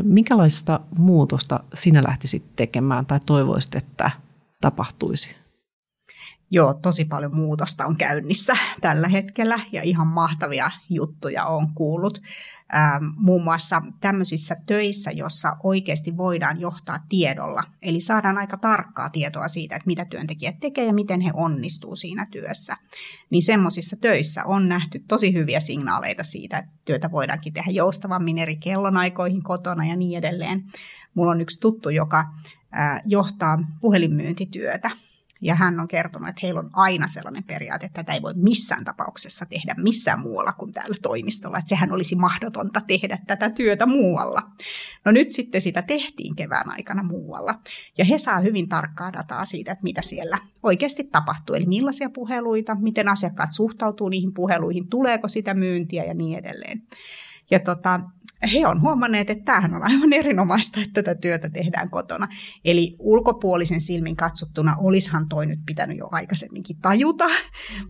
minkälaista 0.03 0.81
muutosta 0.99 1.61
sinä 1.75 2.03
lähtisit 2.03 2.57
tekemään 2.57 3.07
tai 3.07 3.21
toivoisit, 3.27 3.75
että 3.75 4.11
tapahtuisi? 4.61 5.35
Joo, 6.51 6.75
tosi 6.75 7.05
paljon 7.05 7.37
muutosta 7.37 7.87
on 7.87 7.97
käynnissä 7.97 8.57
tällä 8.81 9.09
hetkellä 9.09 9.61
ja 9.73 9.83
ihan 9.83 10.07
mahtavia 10.07 10.71
juttuja 10.91 11.45
on 11.45 11.75
kuullut. 11.75 12.19
Ähm, 12.75 13.05
muun 13.17 13.45
muassa 13.45 13.83
tämmöisissä 14.01 14.57
töissä, 14.67 15.11
jossa 15.11 15.57
oikeasti 15.63 16.17
voidaan 16.17 16.61
johtaa 16.61 16.99
tiedolla. 17.09 17.63
Eli 17.83 18.01
saadaan 18.01 18.39
aika 18.39 18.57
tarkkaa 18.57 19.11
tietoa 19.11 19.49
siitä, 19.49 19.77
että 19.77 19.87
mitä 19.87 20.05
työntekijät 20.05 20.61
tekee 20.61 20.87
ja 20.87 20.93
miten 20.93 21.21
he 21.21 21.31
onnistuu 21.35 21.97
siinä 21.97 22.27
työssä. 22.31 22.77
Niin 23.31 23.43
semmoisissa 23.43 23.97
töissä 23.97 24.45
on 24.45 24.69
nähty 24.69 25.05
tosi 25.09 25.33
hyviä 25.33 25.61
signaaleita 25.61 26.23
siitä, 26.23 26.59
että 26.59 26.71
työtä 26.85 27.11
voidaankin 27.11 27.53
tehdä 27.53 27.71
joustavammin 27.71 28.39
eri 28.39 28.57
kellonaikoihin 28.57 29.43
kotona 29.43 29.87
ja 29.87 29.97
niin 29.97 30.19
edelleen. 30.19 30.65
Mulla 31.15 31.31
on 31.31 31.41
yksi 31.41 31.61
tuttu, 31.61 31.91
joka 31.91 32.19
äh, 32.79 33.03
johtaa 33.05 33.59
puhelinmyyntityötä 33.81 34.91
ja 35.41 35.55
hän 35.55 35.81
on 35.81 35.89
kertonut, 35.89 36.29
että 36.29 36.41
heillä 36.43 36.61
on 36.61 36.71
aina 36.73 37.07
sellainen 37.07 37.45
periaate, 37.45 37.87
että 37.87 38.03
tätä 38.03 38.13
ei 38.13 38.23
voi 38.23 38.35
missään 38.37 38.85
tapauksessa 38.85 39.47
tehdä 39.47 39.75
missään 39.79 40.21
muualla 40.21 40.53
kuin 40.53 40.73
täällä 40.73 40.97
toimistolla. 41.03 41.59
Että 41.59 41.69
sehän 41.69 41.93
olisi 41.93 42.17
mahdotonta 42.17 42.81
tehdä 42.87 43.19
tätä 43.27 43.51
työtä 43.51 43.87
muualla. 43.87 44.43
No 45.05 45.13
nyt 45.13 45.31
sitten 45.31 45.61
sitä 45.61 45.83
tehtiin 45.83 46.37
kevään 46.37 46.71
aikana 46.71 47.03
muualla. 47.03 47.61
Ja 47.99 48.05
he 48.05 48.19
saa 48.19 48.41
hyvin 48.41 48.69
tarkkaa 48.69 49.13
dataa 49.13 49.45
siitä, 49.45 49.73
että 49.73 49.85
mitä 49.85 50.03
siellä 50.03 50.39
oikeasti 50.63 51.05
tapahtuu. 51.05 51.57
Eli 51.57 51.67
millaisia 51.67 52.11
puheluita, 52.11 52.75
miten 52.75 53.09
asiakkaat 53.09 53.53
suhtautuu 53.53 54.09
niihin 54.09 54.35
puheluihin, 54.35 54.89
tuleeko 54.89 55.29
sitä 55.29 55.55
myyntiä 55.55 56.05
ja 56.05 56.15
niin 56.15 56.39
edelleen. 56.39 56.83
Ja 57.51 57.61
tota, 57.61 58.01
he 58.49 58.67
on 58.67 58.81
huomanneet, 58.81 59.31
että 59.31 59.45
tämähän 59.45 59.75
on 59.75 59.83
aivan 59.83 60.13
erinomaista, 60.13 60.81
että 60.81 61.03
tätä 61.03 61.21
työtä 61.21 61.51
tehdään 61.51 61.91
kotona. 61.91 62.29
Eli 62.65 62.97
ulkopuolisen 62.99 63.81
silmin 63.81 64.17
katsottuna 64.17 64.77
olishan 64.79 65.29
toi 65.29 65.47
nyt 65.47 65.61
pitänyt 65.67 65.99
jo 65.99 66.09
aikaisemminkin 66.13 66.77
tajuta, 66.83 67.27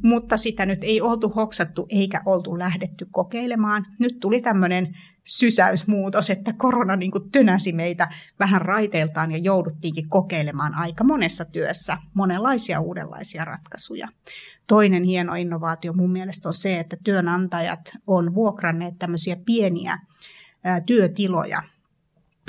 mutta 0.03 0.37
sitä 0.37 0.67
nyt 0.67 0.85
ei 0.85 1.01
oltu 1.01 1.29
hoksattu 1.29 1.87
eikä 1.91 2.23
oltu 2.27 2.59
lähdetty 2.59 3.07
kokeilemaan. 3.11 3.87
Nyt 3.99 4.21
tuli 4.21 4.41
tämmöinen 4.41 4.97
sysäysmuutos, 5.27 6.31
että 6.31 6.53
korona 6.53 6.97
niin 6.97 7.11
kuin 7.11 7.31
meitä 7.73 8.09
vähän 8.39 8.63
raiteiltaan 8.63 9.33
ja 9.33 9.39
jouduttiinkin 9.39 10.09
kokeilemaan 10.09 10.75
aika 10.75 11.05
monessa 11.05 11.45
työssä 11.45 11.99
monenlaisia 12.15 12.81
uudenlaisia 12.81 13.45
ratkaisuja. 13.45 14.09
Toinen 14.67 15.05
hieno 15.05 15.35
innovaatio 15.35 15.93
mun 15.93 16.13
mielestä 16.13 16.49
on 16.49 16.55
se, 16.55 16.81
että 16.81 16.97
työnantajat 17.05 17.81
on 18.07 18.35
vuokranneet 18.35 18.95
tämmöisiä 18.99 19.37
pieniä 19.47 19.99
työtiloja, 20.87 21.63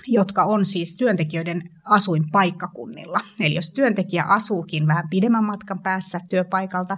jotka 0.07 0.43
on 0.43 0.65
siis 0.65 0.95
työntekijöiden 0.95 1.69
asuinpaikkakunnilla. 1.85 3.19
Eli 3.39 3.55
jos 3.55 3.71
työntekijä 3.71 4.23
asuukin 4.23 4.87
vähän 4.87 5.09
pidemmän 5.09 5.43
matkan 5.43 5.79
päässä 5.79 6.19
työpaikalta, 6.29 6.97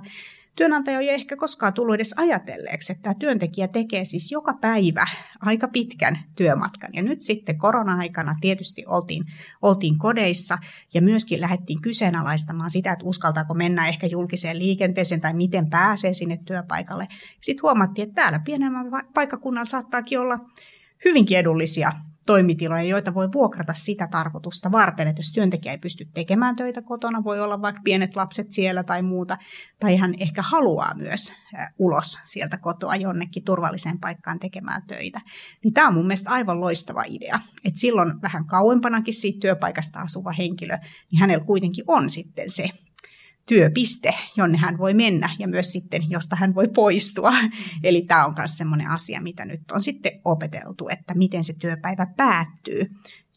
työnantaja 0.55 0.99
ei 0.99 1.09
ehkä 1.09 1.35
koskaan 1.35 1.73
tullut 1.73 1.95
edes 1.95 2.13
ajatelleeksi, 2.17 2.91
että 2.91 3.03
tämä 3.03 3.13
työntekijä 3.13 3.67
tekee 3.67 4.05
siis 4.05 4.31
joka 4.31 4.53
päivä 4.53 5.05
aika 5.39 5.67
pitkän 5.67 6.19
työmatkan. 6.35 6.89
Ja 6.93 7.01
nyt 7.01 7.21
sitten 7.21 7.57
korona-aikana 7.57 8.35
tietysti 8.41 8.83
oltiin, 8.87 9.23
oltiin 9.61 9.97
kodeissa 9.97 10.57
ja 10.93 11.01
myöskin 11.01 11.41
lähdettiin 11.41 11.81
kyseenalaistamaan 11.81 12.71
sitä, 12.71 12.91
että 12.91 13.05
uskaltaako 13.05 13.53
mennä 13.53 13.87
ehkä 13.87 14.07
julkiseen 14.07 14.59
liikenteeseen 14.59 15.21
tai 15.21 15.33
miten 15.33 15.69
pääsee 15.69 16.13
sinne 16.13 16.39
työpaikalle. 16.45 17.07
Sitten 17.41 17.63
huomattiin, 17.63 18.07
että 18.07 18.21
täällä 18.21 18.39
pienemmän 18.39 18.85
paikkakunnalla 19.13 19.65
saattaakin 19.65 20.19
olla 20.19 20.39
hyvinkin 21.05 21.37
edullisia 21.37 21.91
toimitiloja, 22.25 22.83
joita 22.83 23.13
voi 23.13 23.31
vuokrata 23.33 23.73
sitä 23.73 24.07
tarkoitusta 24.07 24.71
varten, 24.71 25.07
että 25.07 25.19
jos 25.19 25.31
työntekijä 25.31 25.71
ei 25.71 25.77
pysty 25.77 26.05
tekemään 26.13 26.55
töitä 26.55 26.81
kotona, 26.81 27.23
voi 27.23 27.41
olla 27.41 27.61
vaikka 27.61 27.81
pienet 27.83 28.15
lapset 28.15 28.51
siellä 28.51 28.83
tai 28.83 29.01
muuta, 29.01 29.37
tai 29.79 29.97
hän 29.97 30.13
ehkä 30.19 30.41
haluaa 30.41 30.93
myös 30.95 31.33
ulos 31.79 32.19
sieltä 32.25 32.57
kotoa 32.57 32.95
jonnekin 32.95 33.43
turvalliseen 33.43 33.99
paikkaan 33.99 34.39
tekemään 34.39 34.81
töitä. 34.87 35.21
Niin 35.63 35.73
tämä 35.73 35.87
on 35.87 35.93
mun 35.93 36.07
mielestä 36.07 36.29
aivan 36.29 36.61
loistava 36.61 37.03
idea, 37.07 37.39
että 37.65 37.79
silloin 37.79 38.21
vähän 38.21 38.45
kauempanakin 38.45 39.13
siitä 39.13 39.39
työpaikasta 39.39 39.99
asuva 39.99 40.31
henkilö, 40.31 40.77
niin 41.11 41.19
hänellä 41.19 41.45
kuitenkin 41.45 41.85
on 41.87 42.09
sitten 42.09 42.49
se 42.49 42.69
työpiste, 43.45 44.13
jonne 44.37 44.57
hän 44.57 44.77
voi 44.77 44.93
mennä 44.93 45.29
ja 45.39 45.47
myös 45.47 45.71
sitten, 45.71 46.09
josta 46.09 46.35
hän 46.35 46.55
voi 46.55 46.67
poistua. 46.67 47.33
Eli 47.83 48.01
tämä 48.01 48.25
on 48.25 48.33
myös 48.37 48.57
sellainen 48.57 48.87
asia, 48.87 49.21
mitä 49.21 49.45
nyt 49.45 49.71
on 49.71 49.83
sitten 49.83 50.21
opeteltu, 50.25 50.89
että 50.89 51.13
miten 51.13 51.43
se 51.43 51.53
työpäivä 51.59 52.07
päättyy, 52.17 52.85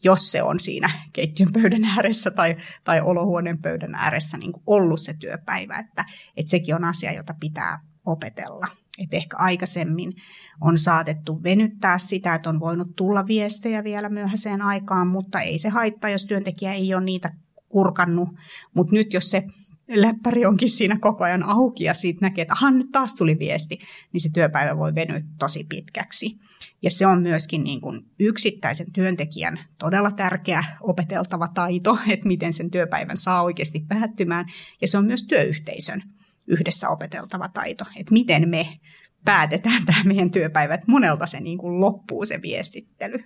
jos 0.03 0.31
se 0.31 0.43
on 0.43 0.59
siinä 0.59 0.89
keittiön 1.13 1.49
pöydän 1.53 1.83
ääressä 1.83 2.31
tai, 2.31 2.55
tai 2.83 3.01
olohuoneen 3.01 3.61
pöydän 3.61 3.95
ääressä 3.95 4.37
niin 4.37 4.51
ollut 4.67 5.01
se 5.01 5.13
työpäivä. 5.13 5.77
Että, 5.77 6.05
että 6.37 6.49
sekin 6.49 6.75
on 6.75 6.83
asia, 6.83 7.13
jota 7.13 7.33
pitää 7.39 7.79
opetella. 8.05 8.67
että 9.03 9.17
ehkä 9.17 9.37
aikaisemmin 9.37 10.13
on 10.61 10.77
saatettu 10.77 11.43
venyttää 11.43 11.97
sitä, 11.97 12.35
että 12.35 12.49
on 12.49 12.59
voinut 12.59 12.95
tulla 12.95 13.27
viestejä 13.27 13.83
vielä 13.83 14.09
myöhäiseen 14.09 14.61
aikaan, 14.61 15.07
mutta 15.07 15.39
ei 15.39 15.59
se 15.59 15.69
haittaa, 15.69 16.09
jos 16.09 16.25
työntekijä 16.25 16.73
ei 16.73 16.93
ole 16.93 17.03
niitä 17.03 17.33
kurkannut. 17.69 18.29
Mutta 18.73 18.93
nyt 18.95 19.13
jos 19.13 19.31
se 19.31 19.43
läppäri 19.87 20.45
onkin 20.45 20.69
siinä 20.69 20.97
koko 20.99 21.23
ajan 21.23 21.43
auki 21.43 21.83
ja 21.83 21.93
siitä 21.93 22.19
näkee, 22.21 22.41
että 22.41 22.53
aha, 22.53 22.71
nyt 22.71 22.91
taas 22.91 23.15
tuli 23.15 23.39
viesti, 23.39 23.79
niin 24.13 24.21
se 24.21 24.29
työpäivä 24.33 24.77
voi 24.77 24.95
venyä 24.95 25.21
tosi 25.39 25.63
pitkäksi. 25.63 26.39
Ja 26.81 26.91
se 26.91 27.07
on 27.07 27.21
myöskin 27.21 27.63
niin 27.63 27.81
kuin 27.81 28.05
yksittäisen 28.19 28.91
työntekijän 28.91 29.59
todella 29.77 30.11
tärkeä 30.11 30.63
opeteltava 30.81 31.47
taito, 31.47 31.97
että 32.07 32.27
miten 32.27 32.53
sen 32.53 32.71
työpäivän 32.71 33.17
saa 33.17 33.43
oikeasti 33.43 33.85
päättymään. 33.87 34.45
Ja 34.81 34.87
se 34.87 34.97
on 34.97 35.05
myös 35.05 35.23
työyhteisön 35.23 36.03
yhdessä 36.47 36.89
opeteltava 36.89 37.47
taito, 37.47 37.85
että 37.95 38.13
miten 38.13 38.49
me 38.49 38.79
päätetään 39.25 39.85
tämä 39.85 40.03
meidän 40.03 40.31
työpäivä, 40.31 40.73
että 40.73 40.91
monelta 40.91 41.25
se 41.25 41.39
niin 41.39 41.57
kuin 41.57 41.79
loppuu 41.79 42.25
se 42.25 42.41
viestittely. 42.41 43.23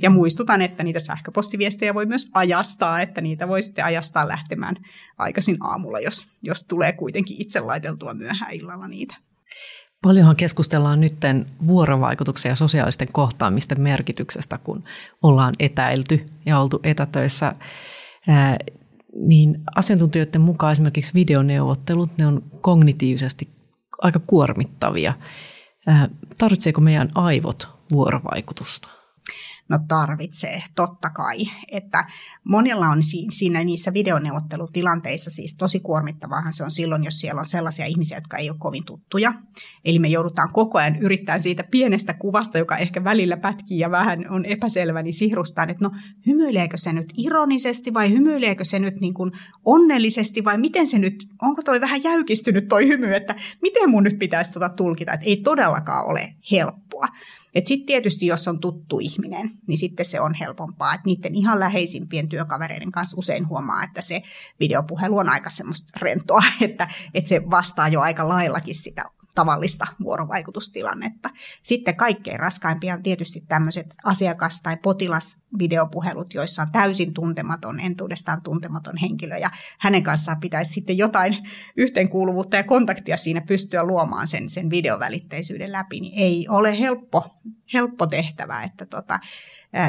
Ja 0.00 0.10
muistutan, 0.10 0.62
että 0.62 0.82
niitä 0.82 1.00
sähköpostiviestejä 1.00 1.94
voi 1.94 2.06
myös 2.06 2.30
ajastaa, 2.34 3.00
että 3.00 3.20
niitä 3.20 3.48
voi 3.48 3.62
sitten 3.62 3.84
ajastaa 3.84 4.28
lähtemään 4.28 4.76
aikaisin 5.18 5.56
aamulla, 5.60 6.00
jos, 6.00 6.28
jos 6.42 6.62
tulee 6.62 6.92
kuitenkin 6.92 7.36
itse 7.40 7.60
laiteltua 7.60 8.14
myöhään 8.14 8.52
illalla 8.52 8.88
niitä. 8.88 9.14
Paljonhan 10.02 10.36
keskustellaan 10.36 11.00
nyt 11.00 11.16
vuorovaikutuksen 11.66 12.50
ja 12.50 12.56
sosiaalisten 12.56 13.08
kohtaamisten 13.12 13.80
merkityksestä, 13.80 14.58
kun 14.58 14.82
ollaan 15.22 15.54
etäilty 15.58 16.26
ja 16.46 16.60
oltu 16.60 16.80
etätöissä. 16.82 17.54
Ää, 18.28 18.56
niin 19.16 19.58
asiantuntijoiden 19.74 20.40
mukaan 20.40 20.72
esimerkiksi 20.72 21.14
videoneuvottelut, 21.14 22.18
ne 22.18 22.26
on 22.26 22.42
kognitiivisesti 22.60 23.48
aika 23.98 24.20
kuormittavia. 24.26 25.14
Ää, 25.86 26.08
tarvitseeko 26.38 26.80
meidän 26.80 27.10
aivot 27.14 27.68
vuorovaikutusta? 27.92 29.01
No 29.68 29.78
tarvitsee, 29.88 30.62
totta 30.74 31.10
kai. 31.10 31.38
Että 31.72 32.04
monilla 32.44 32.88
on 32.88 33.00
siinä 33.30 33.64
niissä 33.64 33.92
videoneuvottelutilanteissa 33.92 35.30
siis 35.30 35.54
tosi 35.54 35.80
kuormittavaahan 35.80 36.52
se 36.52 36.64
on 36.64 36.70
silloin, 36.70 37.04
jos 37.04 37.20
siellä 37.20 37.38
on 37.38 37.46
sellaisia 37.46 37.86
ihmisiä, 37.86 38.16
jotka 38.16 38.36
ei 38.36 38.50
ole 38.50 38.58
kovin 38.58 38.84
tuttuja. 38.84 39.34
Eli 39.84 39.98
me 39.98 40.08
joudutaan 40.08 40.52
koko 40.52 40.78
ajan 40.78 40.96
yrittämään 40.96 41.40
siitä 41.40 41.64
pienestä 41.70 42.14
kuvasta, 42.14 42.58
joka 42.58 42.76
ehkä 42.76 43.04
välillä 43.04 43.36
pätkii 43.36 43.78
ja 43.78 43.90
vähän 43.90 44.30
on 44.30 44.44
epäselvä, 44.44 45.02
niin 45.02 45.14
sihrustaan, 45.14 45.70
että 45.70 45.84
no 45.84 45.90
hymyileekö 46.26 46.76
se 46.76 46.92
nyt 46.92 47.12
ironisesti 47.16 47.94
vai 47.94 48.10
hymyileekö 48.10 48.64
se 48.64 48.78
nyt 48.78 49.00
niin 49.00 49.14
kuin 49.14 49.32
onnellisesti 49.64 50.44
vai 50.44 50.58
miten 50.58 50.86
se 50.86 50.98
nyt, 50.98 51.28
onko 51.42 51.62
toi 51.62 51.80
vähän 51.80 52.02
jäykistynyt 52.02 52.68
toi 52.68 52.88
hymy, 52.88 53.14
että 53.14 53.34
miten 53.62 53.90
mun 53.90 54.02
nyt 54.02 54.18
pitäisi 54.18 54.52
tuota 54.52 54.68
tulkita, 54.68 55.12
että 55.12 55.26
ei 55.26 55.36
todellakaan 55.36 56.06
ole 56.06 56.34
helppoa. 56.50 57.06
Sitten 57.54 57.86
tietysti, 57.86 58.26
jos 58.26 58.48
on 58.48 58.60
tuttu 58.60 58.98
ihminen, 58.98 59.50
niin 59.66 59.78
sitten 59.78 60.06
se 60.06 60.20
on 60.20 60.34
helpompaa. 60.34 60.94
Että 60.94 61.06
niiden 61.06 61.34
ihan 61.34 61.60
läheisimpien 61.60 62.28
työkavereiden 62.28 62.92
kanssa 62.92 63.16
usein 63.18 63.48
huomaa, 63.48 63.84
että 63.84 64.00
se 64.00 64.22
videopuhelu 64.60 65.18
on 65.18 65.28
aika 65.28 65.50
semmoista 65.50 65.98
rentoa, 66.00 66.42
että, 66.60 66.88
että 67.14 67.28
se 67.28 67.50
vastaa 67.50 67.88
jo 67.88 68.00
aika 68.00 68.28
laillakin 68.28 68.74
sitä 68.74 69.04
tavallista 69.34 69.86
vuorovaikutustilannetta. 70.02 71.30
Sitten 71.62 71.96
kaikkein 71.96 72.40
raskaimpia 72.40 72.94
on 72.94 73.02
tietysti 73.02 73.44
tämmöiset 73.48 73.94
asiakas- 74.04 74.62
tai 74.62 74.76
potilasvideopuhelut, 74.76 76.34
joissa 76.34 76.62
on 76.62 76.72
täysin 76.72 77.14
tuntematon, 77.14 77.80
entuudestaan 77.80 78.42
tuntematon 78.42 78.96
henkilö, 78.96 79.36
ja 79.36 79.50
hänen 79.78 80.02
kanssaan 80.02 80.40
pitäisi 80.40 80.72
sitten 80.72 80.98
jotain 80.98 81.36
yhteenkuuluvuutta 81.76 82.56
ja 82.56 82.64
kontaktia 82.64 83.16
siinä 83.16 83.40
pystyä 83.40 83.84
luomaan 83.84 84.28
sen, 84.28 84.48
sen 84.48 84.70
videovälitteisyyden 84.70 85.72
läpi, 85.72 86.00
niin 86.00 86.18
ei 86.18 86.46
ole 86.48 86.78
helppo, 86.78 87.40
helppo 87.74 88.06
tehtävä, 88.06 88.62
että 88.62 88.86
tota, 88.86 89.20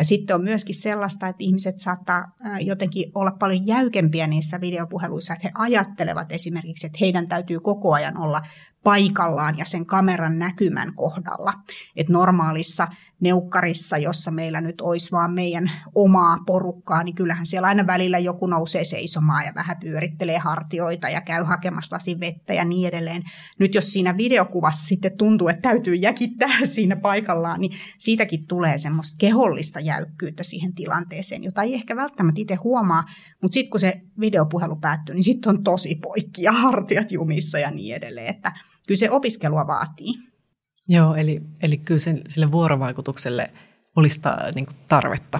sitten 0.02 0.36
on 0.36 0.44
myöskin 0.44 0.76
sellaista, 0.76 1.28
että 1.28 1.44
ihmiset 1.44 1.80
saattaa 1.80 2.32
jotenkin 2.62 3.12
olla 3.16 3.32
paljon 3.32 3.68
jäykempiä 3.68 4.28
niissä 4.28 4.62
videopuheluissa, 4.62 5.34
että 5.34 5.48
he 5.48 5.52
ajattelevat 5.56 6.32
esimerkiksi, 6.32 6.88
että 6.88 6.98
heidän 7.02 7.28
täytyy 7.28 7.60
koko 7.60 7.94
ajan 7.94 8.18
olla 8.18 8.42
paikallaan 8.84 9.58
ja 9.58 9.66
sen 9.66 9.86
kameran 9.86 10.40
näkymän 10.40 10.96
kohdalla. 10.96 11.54
Et 11.96 12.10
normaalissa 12.10 12.88
neukkarissa, 13.24 13.98
jossa 13.98 14.32
meillä 14.32 14.62
nyt 14.62 14.82
olisi 14.82 15.12
vaan 15.12 15.32
meidän 15.32 15.72
omaa 15.96 16.38
porukkaa, 16.46 17.04
niin 17.04 17.16
kyllähän 17.16 17.46
siellä 17.46 17.68
aina 17.68 17.88
välillä 17.88 18.20
joku 18.20 18.48
nousee 18.48 18.84
seisomaan 18.84 19.46
ja 19.46 19.52
vähän 19.56 19.78
pyörittelee 19.80 20.38
hartioita 20.38 21.10
ja 21.10 21.22
käy 21.22 21.44
hakemassa 21.44 21.96
lasin 21.96 22.20
vettä 22.20 22.54
ja 22.54 22.66
niin 22.66 22.88
edelleen. 22.88 23.24
Nyt 23.60 23.76
jos 23.76 23.94
siinä 23.94 24.18
videokuvassa 24.18 24.88
sitten 24.88 25.18
tuntuu, 25.18 25.48
että 25.48 25.62
täytyy 25.62 25.96
jäkittää 25.96 26.66
siinä 26.76 26.96
paikallaan, 26.96 27.60
niin 27.60 27.72
siitäkin 28.00 28.48
tulee 28.48 28.78
semmoista 28.78 29.16
kehollista 29.20 29.80
jäykkyyttä 29.80 30.44
siihen 30.44 30.74
tilanteeseen, 30.74 31.44
jota 31.44 31.64
ei 31.64 31.74
ehkä 31.74 31.96
välttämättä 31.96 32.42
itse 32.42 32.56
huomaa, 32.56 33.04
mutta 33.42 33.54
sitten 33.54 33.72
kun 33.72 33.80
se 33.80 34.02
videopuhelu 34.20 34.76
päättyy, 34.76 35.16
niin 35.16 35.24
sitten 35.24 35.50
on 35.50 35.64
tosi 35.64 35.96
poikki 35.96 36.44
ja 36.44 36.52
hartiat 36.52 37.12
jumissa 37.12 37.60
ja 37.60 37.72
niin 37.72 37.96
edelleen, 37.96 38.36
että 38.36 38.52
kyllä 38.88 39.00
se 39.00 39.12
opiskelua 39.12 39.68
vaatii. 39.68 40.33
Joo, 40.88 41.16
eli, 41.16 41.42
eli 41.62 41.78
kyllä 41.78 42.00
sen, 42.00 42.22
sille 42.28 42.52
vuorovaikutukselle 42.52 43.52
olisi 43.96 44.22
ta, 44.22 44.38
niin 44.56 44.68
tarvetta. 44.90 45.40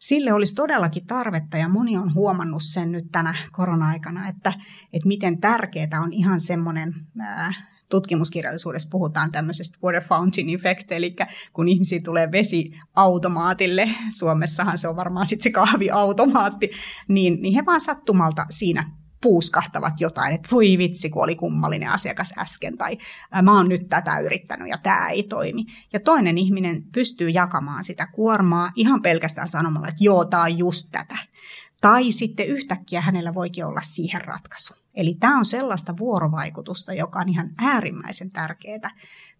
Sille 0.00 0.32
olisi 0.32 0.54
todellakin 0.54 1.06
tarvetta 1.06 1.56
ja 1.56 1.68
moni 1.68 1.96
on 1.96 2.14
huomannut 2.14 2.62
sen 2.62 2.92
nyt 2.92 3.04
tänä 3.12 3.34
korona-aikana, 3.52 4.28
että, 4.28 4.52
että 4.92 5.08
miten 5.08 5.40
tärkeää 5.40 6.00
on 6.02 6.12
ihan 6.12 6.40
semmoinen 6.40 6.94
ää, 7.18 7.52
tutkimuskirjallisuudessa 7.90 8.88
puhutaan 8.92 9.32
tämmöisestä 9.32 9.78
water 9.84 10.02
fountain 10.02 10.54
effect, 10.54 10.92
eli 10.92 11.16
kun 11.52 11.68
ihmisiä 11.68 12.00
tulee 12.04 12.32
vesi 12.32 12.70
automaatille, 12.94 13.88
Suomessahan 14.18 14.78
se 14.78 14.88
on 14.88 14.96
varmaan 14.96 15.26
sitten 15.26 15.42
se 15.42 15.50
kahviautomaatti, 15.50 16.70
niin, 17.08 17.42
niin 17.42 17.54
he 17.54 17.66
vaan 17.66 17.80
sattumalta 17.80 18.46
siinä 18.50 18.97
puuskahtavat 19.20 20.00
jotain, 20.00 20.34
että 20.34 20.48
voi 20.52 20.78
vitsi, 20.78 21.10
kun 21.10 21.22
oli 21.22 21.34
kummallinen 21.36 21.90
asiakas 21.90 22.32
äsken, 22.38 22.78
tai 22.78 22.98
mä 23.42 23.56
oon 23.56 23.68
nyt 23.68 23.88
tätä 23.88 24.18
yrittänyt 24.18 24.68
ja 24.68 24.78
tämä 24.78 25.08
ei 25.08 25.22
toimi. 25.22 25.64
Ja 25.92 26.00
toinen 26.00 26.38
ihminen 26.38 26.82
pystyy 26.94 27.30
jakamaan 27.30 27.84
sitä 27.84 28.06
kuormaa 28.06 28.72
ihan 28.76 29.02
pelkästään 29.02 29.48
sanomalla, 29.48 29.88
että 29.88 30.04
joo, 30.04 30.24
tämä 30.24 30.42
on 30.42 30.58
just 30.58 30.88
tätä. 30.92 31.18
Tai 31.80 32.12
sitten 32.12 32.46
yhtäkkiä 32.46 33.00
hänellä 33.00 33.34
voikin 33.34 33.66
olla 33.66 33.80
siihen 33.80 34.20
ratkaisu. 34.20 34.74
Eli 34.94 35.14
tämä 35.14 35.38
on 35.38 35.44
sellaista 35.44 35.96
vuorovaikutusta, 35.96 36.94
joka 36.94 37.18
on 37.18 37.28
ihan 37.28 37.50
äärimmäisen 37.58 38.30
tärkeää 38.30 38.90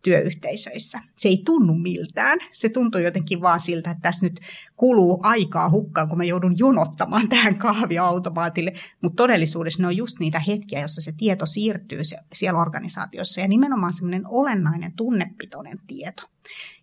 työyhteisöissä. 0.02 1.00
Se 1.16 1.28
ei 1.28 1.42
tunnu 1.44 1.74
miltään. 1.74 2.38
Se 2.52 2.68
tuntuu 2.68 3.00
jotenkin 3.00 3.40
vaan 3.40 3.60
siltä, 3.60 3.90
että 3.90 4.02
tässä 4.02 4.26
nyt 4.26 4.40
kuluu 4.76 5.20
aikaa 5.22 5.70
hukkaan, 5.70 6.08
kun 6.08 6.18
mä 6.18 6.24
joudun 6.24 6.58
jonottamaan 6.58 7.28
tähän 7.34 7.58
kahviautomaatille. 7.58 8.72
Mutta 9.02 9.16
todellisuudessa 9.16 9.82
ne 9.82 9.86
on 9.86 9.96
just 9.96 10.18
niitä 10.18 10.40
hetkiä, 10.40 10.80
jossa 10.80 11.00
se 11.00 11.12
tieto 11.16 11.46
siirtyy 11.46 12.00
siellä 12.32 12.60
organisaatiossa 12.60 13.40
ja 13.40 13.48
nimenomaan 13.48 13.92
semmoinen 13.92 14.22
olennainen 14.26 14.92
tunnepitoinen 14.92 15.78
tieto. 15.86 16.22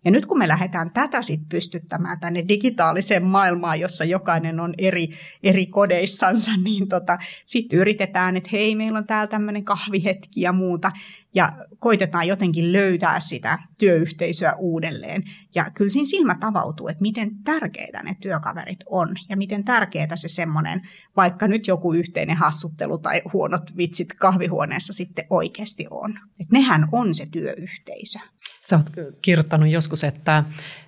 Ja 0.04 0.10
nyt 0.10 0.26
kun 0.26 0.38
me 0.38 0.48
lähdetään 0.48 0.90
tätä 0.90 1.22
sitten 1.22 1.48
pystyttämään 1.48 2.20
tänne 2.20 2.44
digitaaliseen 2.48 3.24
maailmaan, 3.24 3.80
jossa 3.80 4.04
jokainen 4.04 4.60
on 4.60 4.74
eri, 4.78 5.08
eri 5.42 5.66
kodeissansa, 5.66 6.50
niin 6.64 6.88
tota, 6.88 7.18
sitten 7.46 7.78
yritetään, 7.78 8.36
että 8.36 8.50
hei, 8.52 8.74
meillä 8.74 8.98
on 8.98 9.06
täällä 9.06 9.26
tämmöinen 9.26 9.64
kahvihetki 9.64 10.40
ja 10.40 10.52
muuta, 10.52 10.92
ja 11.36 11.52
koitetaan 11.78 12.28
jotenkin 12.28 12.72
löytää 12.72 13.20
sitä 13.20 13.58
työyhteisöä 13.78 14.54
uudelleen. 14.54 15.22
Ja 15.54 15.70
kyllä 15.70 15.90
siinä 15.90 16.06
silmä 16.06 16.36
tavautuu, 16.40 16.88
että 16.88 17.02
miten 17.02 17.30
tärkeitä 17.44 18.02
ne 18.02 18.16
työkaverit 18.20 18.78
on, 18.86 19.08
ja 19.28 19.36
miten 19.36 19.64
tärkeää 19.64 20.16
se 20.16 20.28
semmoinen, 20.28 20.80
vaikka 21.16 21.48
nyt 21.48 21.66
joku 21.66 21.92
yhteinen 21.92 22.36
hassuttelu 22.36 22.98
tai 22.98 23.22
huonot 23.32 23.76
vitsit 23.76 24.12
kahvihuoneessa 24.12 24.92
sitten 24.92 25.24
oikeasti 25.30 25.86
on. 25.90 26.10
Että 26.40 26.56
nehän 26.56 26.88
on 26.92 27.14
se 27.14 27.26
työyhteisö. 27.30 28.18
Sä 28.62 28.76
oot 28.76 28.90
kirjoittanut 29.22 29.68
joskus, 29.68 30.04
että, 30.04 30.44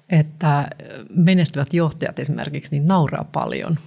että 0.08 0.68
menestyvät 1.10 1.74
johtajat 1.74 2.18
esimerkiksi 2.18 2.70
niin 2.70 2.86
nauraa 2.86 3.24
paljon. 3.24 3.78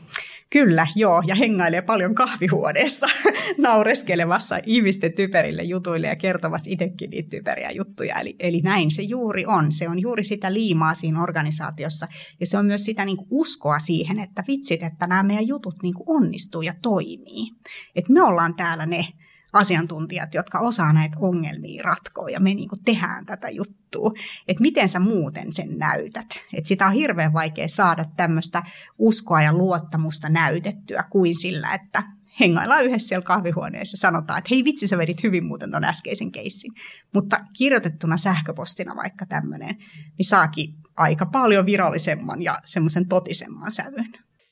Kyllä, 0.51 0.87
joo, 0.95 1.23
ja 1.25 1.35
hengailee 1.35 1.81
paljon 1.81 2.15
kahvihuoneessa 2.15 3.07
naureskelevassa 3.57 4.59
ihmisten 4.65 5.13
typerille 5.13 5.63
jutuille 5.63 6.07
ja 6.07 6.15
kertovassa 6.15 6.71
itsekin 6.71 7.09
niitä 7.09 7.29
typeriä 7.29 7.71
juttuja. 7.71 8.15
Eli, 8.19 8.35
eli 8.39 8.61
näin 8.61 8.91
se 8.91 9.01
juuri 9.01 9.45
on. 9.45 9.71
Se 9.71 9.89
on 9.89 10.01
juuri 10.01 10.23
sitä 10.23 10.53
liimaa 10.53 10.93
siinä 10.93 11.23
organisaatiossa 11.23 12.07
ja 12.39 12.45
se 12.45 12.57
on 12.57 12.65
myös 12.65 12.85
sitä 12.85 13.05
niin 13.05 13.17
uskoa 13.29 13.79
siihen, 13.79 14.19
että 14.19 14.43
vitsit, 14.47 14.83
että 14.83 15.07
nämä 15.07 15.23
meidän 15.23 15.47
jutut 15.47 15.75
niin 15.83 15.93
onnistuu 16.05 16.61
ja 16.61 16.73
toimii. 16.81 17.51
Että 17.95 18.13
me 18.13 18.21
ollaan 18.21 18.55
täällä 18.55 18.85
ne, 18.85 19.07
asiantuntijat, 19.53 20.33
jotka 20.33 20.59
osaa 20.59 20.93
näitä 20.93 21.17
ongelmia 21.19 21.83
ratkoa 21.83 22.29
ja 22.29 22.39
me 22.39 22.53
niin 22.53 22.69
kuin 22.69 22.83
tehdään 22.83 23.25
tätä 23.25 23.49
juttua. 23.49 24.11
Että 24.47 24.61
miten 24.61 24.89
sä 24.89 24.99
muuten 24.99 25.53
sen 25.53 25.77
näytät. 25.77 26.27
Että 26.53 26.67
sitä 26.67 26.87
on 26.87 26.93
hirveän 26.93 27.33
vaikea 27.33 27.67
saada 27.67 28.05
tämmöistä 28.17 28.63
uskoa 28.97 29.41
ja 29.41 29.53
luottamusta 29.53 30.29
näytettyä 30.29 31.03
kuin 31.09 31.35
sillä, 31.35 31.73
että 31.73 32.03
hengaillaan 32.39 32.85
yhdessä 32.85 33.07
siellä 33.07 33.25
kahvihuoneessa 33.25 33.95
ja 33.95 33.99
sanotaan, 33.99 34.37
että 34.37 34.47
hei 34.51 34.63
vitsi, 34.63 34.87
sä 34.87 34.97
vedit 34.97 35.23
hyvin 35.23 35.45
muuten 35.45 35.71
ton 35.71 35.83
äskeisen 35.83 36.31
keissin. 36.31 36.71
Mutta 37.13 37.39
kirjoitettuna 37.57 38.17
sähköpostina 38.17 38.95
vaikka 38.95 39.25
tämmöinen, 39.25 39.75
niin 40.17 40.25
saakin 40.25 40.73
aika 40.97 41.25
paljon 41.25 41.65
virallisemman 41.65 42.41
ja 42.41 42.59
semmoisen 42.65 43.07
totisemman 43.07 43.71
sävyn. 43.71 44.07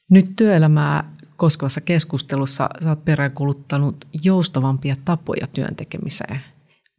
Nyt 0.09 0.35
työelämää 0.35 1.15
koskevassa 1.39 1.81
keskustelussa 1.81 2.69
sä 2.83 2.89
oot 2.89 3.05
peräänkuluttanut 3.05 4.07
joustavampia 4.23 4.95
tapoja 5.05 5.47
työn 5.47 5.75
tekemiseen. 5.75 6.41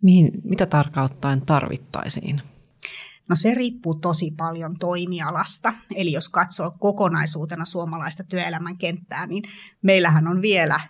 Mihin, 0.02 0.30
mitä 0.44 0.66
tarkoittain 0.66 1.46
tarvittaisiin? 1.46 2.42
No 3.28 3.36
se 3.36 3.54
riippuu 3.54 3.94
tosi 3.94 4.30
paljon 4.36 4.76
toimialasta. 4.78 5.74
Eli 5.94 6.12
jos 6.12 6.28
katsoo 6.28 6.70
kokonaisuutena 6.78 7.64
suomalaista 7.64 8.24
työelämän 8.24 8.78
kenttää, 8.78 9.26
niin 9.26 9.44
meillähän 9.82 10.28
on 10.28 10.42
vielä 10.42 10.80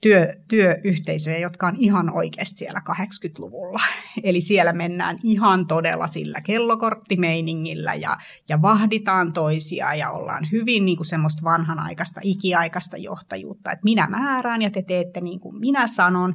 työ, 0.00 0.34
työyhteisöjä, 0.48 1.38
jotka 1.38 1.66
on 1.66 1.74
ihan 1.78 2.10
oikeasti 2.14 2.58
siellä 2.58 2.82
80-luvulla. 2.90 3.80
Eli 4.22 4.40
siellä 4.40 4.72
mennään 4.72 5.18
ihan 5.22 5.66
todella 5.66 6.06
sillä 6.06 6.40
kellokorttimeiningillä 6.40 7.94
ja, 7.94 8.16
ja 8.48 8.62
vahditaan 8.62 9.32
toisia 9.32 9.94
ja 9.94 10.10
ollaan 10.10 10.48
hyvin 10.52 10.84
niin 10.84 10.96
kuin 10.96 11.06
semmoista 11.06 11.42
vanhanaikaista, 11.44 12.20
ikiaikaista 12.24 12.96
johtajuutta, 12.96 13.72
että 13.72 13.84
minä 13.84 14.06
määrään 14.06 14.62
ja 14.62 14.70
te 14.70 14.82
teette 14.82 15.20
niin 15.20 15.40
kuin 15.40 15.56
minä 15.56 15.86
sanon. 15.86 16.34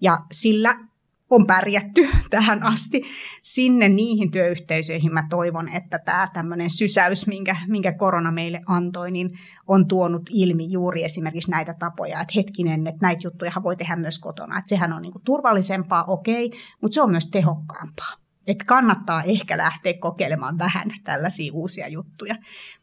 Ja 0.00 0.18
sillä 0.32 0.91
on 1.34 1.46
pärjätty 1.46 2.08
tähän 2.30 2.62
asti. 2.62 3.02
Sinne 3.42 3.88
niihin 3.88 4.30
työyhteisöihin 4.30 5.14
mä 5.14 5.26
toivon, 5.30 5.68
että 5.68 5.98
tämä 5.98 6.28
tämmöinen 6.32 6.70
sysäys, 6.70 7.26
minkä, 7.26 7.56
minkä 7.68 7.92
korona 7.92 8.32
meille 8.32 8.60
antoi, 8.66 9.10
niin 9.10 9.30
on 9.66 9.88
tuonut 9.88 10.22
ilmi 10.30 10.70
juuri 10.70 11.04
esimerkiksi 11.04 11.50
näitä 11.50 11.74
tapoja, 11.74 12.20
että 12.20 12.34
hetkinen, 12.36 12.86
että 12.86 13.06
näitä 13.06 13.20
juttuja 13.24 13.52
voi 13.62 13.76
tehdä 13.76 13.96
myös 13.96 14.18
kotona. 14.18 14.58
Että 14.58 14.68
sehän 14.68 14.92
on 14.92 15.02
niin 15.02 15.12
kuin 15.12 15.24
turvallisempaa, 15.24 16.04
okei, 16.04 16.50
mutta 16.80 16.94
se 16.94 17.02
on 17.02 17.10
myös 17.10 17.28
tehokkaampaa. 17.28 18.22
Että 18.46 18.64
kannattaa 18.64 19.22
ehkä 19.22 19.58
lähteä 19.58 19.94
kokeilemaan 20.00 20.58
vähän 20.58 20.90
tällaisia 21.04 21.52
uusia 21.52 21.88
juttuja. 21.88 22.34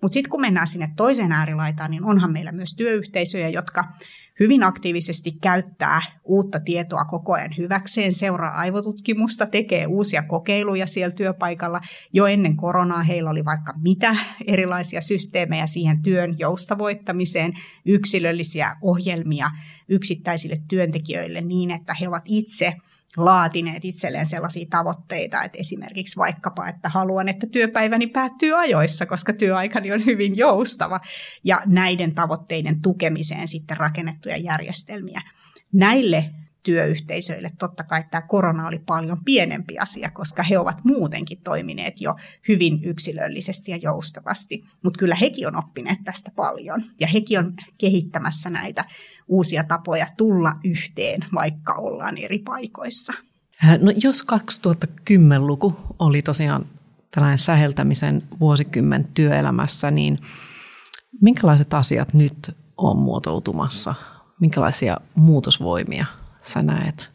Mutta 0.02 0.14
sitten 0.14 0.30
kun 0.30 0.42
mennään 0.42 0.68
sinne 0.68 0.90
toiseen 0.98 1.32
äärilaitaan, 1.32 1.92
niin 1.92 2.04
onhan 2.04 2.34
meillä 2.34 2.52
myös 2.52 2.76
työyhteisöjä, 2.76 3.50
jotka 3.50 3.84
hyvin 4.40 4.64
aktiivisesti 4.64 5.32
käyttää 5.32 6.02
uutta 6.24 6.60
tietoa 6.60 7.06
koko 7.06 7.34
ajan 7.34 7.58
hyväkseen, 7.58 8.14
seuraa 8.14 8.52
aivotutkimusta, 8.52 9.48
tekee 9.48 9.86
uusia 9.86 10.24
kokeiluja 10.24 10.88
siellä 10.88 11.16
työpaikalla. 11.16 11.82
Jo 12.14 12.28
ennen 12.28 12.56
koronaa 12.56 13.04
heillä 13.04 13.30
oli 13.30 13.46
vaikka 13.46 13.74
mitä 13.84 14.16
erilaisia 14.48 15.02
systeemejä 15.02 15.68
siihen 15.68 16.02
työn 16.02 16.40
joustavoittamiseen, 16.40 17.54
yksilöllisiä 17.86 18.76
ohjelmia 18.82 19.52
yksittäisille 19.90 20.62
työntekijöille 20.68 21.42
niin, 21.42 21.72
että 21.72 21.94
he 21.94 22.08
ovat 22.08 22.24
itse– 22.26 22.74
laatineet 23.18 23.86
itselleen 23.86 24.26
sellaisia 24.26 24.66
tavoitteita, 24.70 25.44
että 25.44 25.58
esimerkiksi 25.58 26.18
vaikkapa, 26.18 26.68
että 26.68 26.90
haluan, 26.90 27.30
että 27.30 27.48
työpäiväni 27.48 28.08
päättyy 28.08 28.60
ajoissa, 28.60 29.06
koska 29.06 29.34
työaikani 29.34 29.92
on 29.92 30.06
hyvin 30.06 30.38
joustava, 30.38 31.00
ja 31.44 31.62
näiden 31.66 32.16
tavoitteiden 32.16 32.82
tukemiseen 32.82 33.48
sitten 33.48 33.78
rakennettuja 33.78 34.38
järjestelmiä. 34.38 35.22
Näille 35.74 36.32
työyhteisöille 36.70 37.52
totta 37.60 37.84
kai 37.84 38.04
tämä 38.12 38.22
korona 38.22 38.68
oli 38.68 38.80
paljon 38.80 39.18
pienempi 39.26 39.78
asia, 39.78 40.12
koska 40.12 40.44
he 40.44 40.60
ovat 40.60 40.78
muutenkin 40.84 41.42
toimineet 41.44 42.02
jo 42.02 42.16
hyvin 42.48 42.84
yksilöllisesti 42.84 43.72
ja 43.72 43.78
joustavasti. 43.78 44.64
Mutta 44.84 45.00
kyllä 45.00 45.16
hekin 45.16 45.48
on 45.48 45.56
oppineet 45.56 46.00
tästä 46.04 46.32
paljon 46.36 46.84
ja 47.00 47.08
hekin 47.08 47.40
on 47.40 47.54
kehittämässä 47.78 48.50
näitä 48.50 48.86
uusia 49.28 49.64
tapoja 49.64 50.08
tulla 50.18 50.54
yhteen, 50.64 51.22
vaikka 51.34 51.74
ollaan 51.74 52.18
eri 52.18 52.40
paikoissa. 52.40 53.14
Äh, 53.64 53.80
no 53.82 53.92
jos 54.04 54.26
2010-luku 54.26 55.76
oli 56.00 56.22
tosiaan 56.22 56.66
tällainen 57.12 57.38
säheltämisen 57.38 58.22
vuosikymmen 58.40 59.08
työelämässä, 59.14 59.92
niin 59.92 60.18
minkälaiset 61.22 61.74
asiat 61.74 62.14
nyt 62.14 62.56
on 62.78 62.98
muotoutumassa? 62.98 63.96
Minkälaisia 64.40 64.98
muutosvoimia 65.16 66.06
sä 66.42 66.62
näet? 66.62 67.12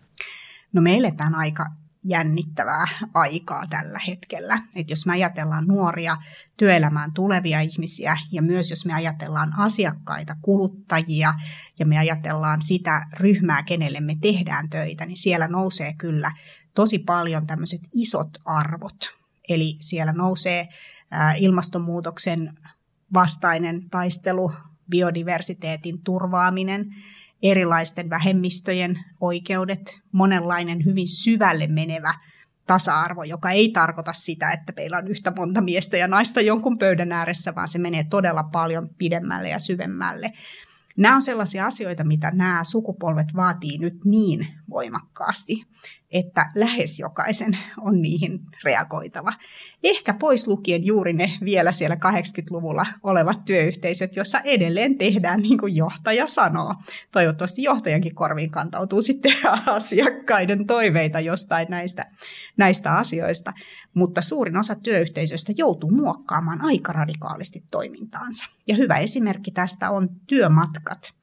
No 0.73 0.83
me 0.83 0.95
eletään 0.95 1.35
aika 1.35 1.67
jännittävää 2.05 2.87
aikaa 3.15 3.67
tällä 3.71 4.01
hetkellä. 4.07 4.63
Et 4.77 4.91
jos 4.91 5.07
me 5.07 5.13
ajatellaan 5.13 5.65
nuoria 5.67 6.17
työelämään 6.57 7.13
tulevia 7.13 7.61
ihmisiä 7.61 8.17
ja 8.33 8.43
myös 8.43 8.71
jos 8.71 8.87
me 8.87 8.95
ajatellaan 8.95 9.59
asiakkaita, 9.59 10.37
kuluttajia 10.43 11.35
ja 11.79 11.87
me 11.87 11.99
ajatellaan 11.99 12.63
sitä 12.63 13.07
ryhmää, 13.13 13.63
kenelle 13.63 14.01
me 14.01 14.17
tehdään 14.21 14.71
töitä, 14.71 15.07
niin 15.07 15.17
siellä 15.17 15.49
nousee 15.49 15.95
kyllä 15.99 16.31
tosi 16.75 16.99
paljon 16.99 17.47
tämmöiset 17.47 17.81
isot 17.93 18.39
arvot. 18.45 19.15
Eli 19.49 19.77
siellä 19.81 20.13
nousee 20.13 20.69
ilmastonmuutoksen 21.39 22.55
vastainen 23.15 23.91
taistelu, 23.91 24.53
biodiversiteetin 24.91 26.03
turvaaminen, 26.03 26.95
erilaisten 27.45 28.11
vähemmistöjen 28.11 28.99
oikeudet, 29.21 30.01
monenlainen 30.13 30.85
hyvin 30.85 31.09
syvälle 31.09 31.67
menevä 31.67 32.15
tasa-arvo, 32.67 33.23
joka 33.23 33.51
ei 33.51 33.69
tarkoita 33.69 34.13
sitä, 34.13 34.51
että 34.51 34.73
meillä 34.77 34.97
on 34.97 35.11
yhtä 35.11 35.33
monta 35.37 35.61
miestä 35.61 35.97
ja 35.97 36.09
naista 36.09 36.41
jonkun 36.41 36.79
pöydän 36.79 37.13
ääressä, 37.13 37.55
vaan 37.55 37.69
se 37.69 37.79
menee 37.79 38.05
todella 38.05 38.43
paljon 38.43 38.89
pidemmälle 38.99 39.49
ja 39.49 39.59
syvemmälle. 39.59 40.33
Nämä 40.97 41.15
on 41.15 41.23
sellaisia 41.23 41.67
asioita, 41.67 42.05
mitä 42.05 42.31
nämä 42.31 42.65
sukupolvet 42.65 43.27
vaatii 43.37 43.79
nyt 43.79 44.05
niin 44.05 44.49
voimakkaasti, 44.75 45.67
että 46.15 46.51
lähes 46.55 47.01
jokaisen 47.01 47.59
on 47.81 48.03
niihin 48.03 48.41
reagoitava. 48.65 49.33
Ehkä 49.85 50.15
pois 50.15 50.47
lukien 50.47 50.87
juuri 50.87 51.13
ne 51.13 51.39
vielä 51.45 51.73
siellä 51.73 51.97
80-luvulla 51.97 52.87
olevat 53.03 53.45
työyhteisöt, 53.45 54.17
joissa 54.17 54.41
edelleen 54.41 54.99
tehdään 54.99 55.41
niin 55.41 55.59
kuin 55.59 55.77
johtaja 55.77 56.27
sanoo. 56.27 56.75
Toivottavasti 57.13 57.63
johtajankin 57.63 58.15
korviin 58.15 58.51
kantautuu 58.51 59.03
sitten 59.03 59.33
asiakkaiden 59.67 60.67
toiveita 60.67 61.21
jostain 61.21 61.67
näistä, 61.71 62.05
näistä 62.57 62.93
asioista. 62.93 63.53
Mutta 63.95 64.23
suurin 64.23 64.57
osa 64.57 64.75
työyhteisöistä 64.75 65.53
joutuu 65.57 65.91
muokkaamaan 65.91 66.65
aika 66.65 66.93
radikaalisti 66.93 67.65
toimintaansa. 67.71 68.45
Ja 68.67 68.77
hyvä 68.77 68.99
esimerkki 68.99 69.51
tästä 69.51 69.91
on 69.91 70.09
työmatkat 70.27 71.15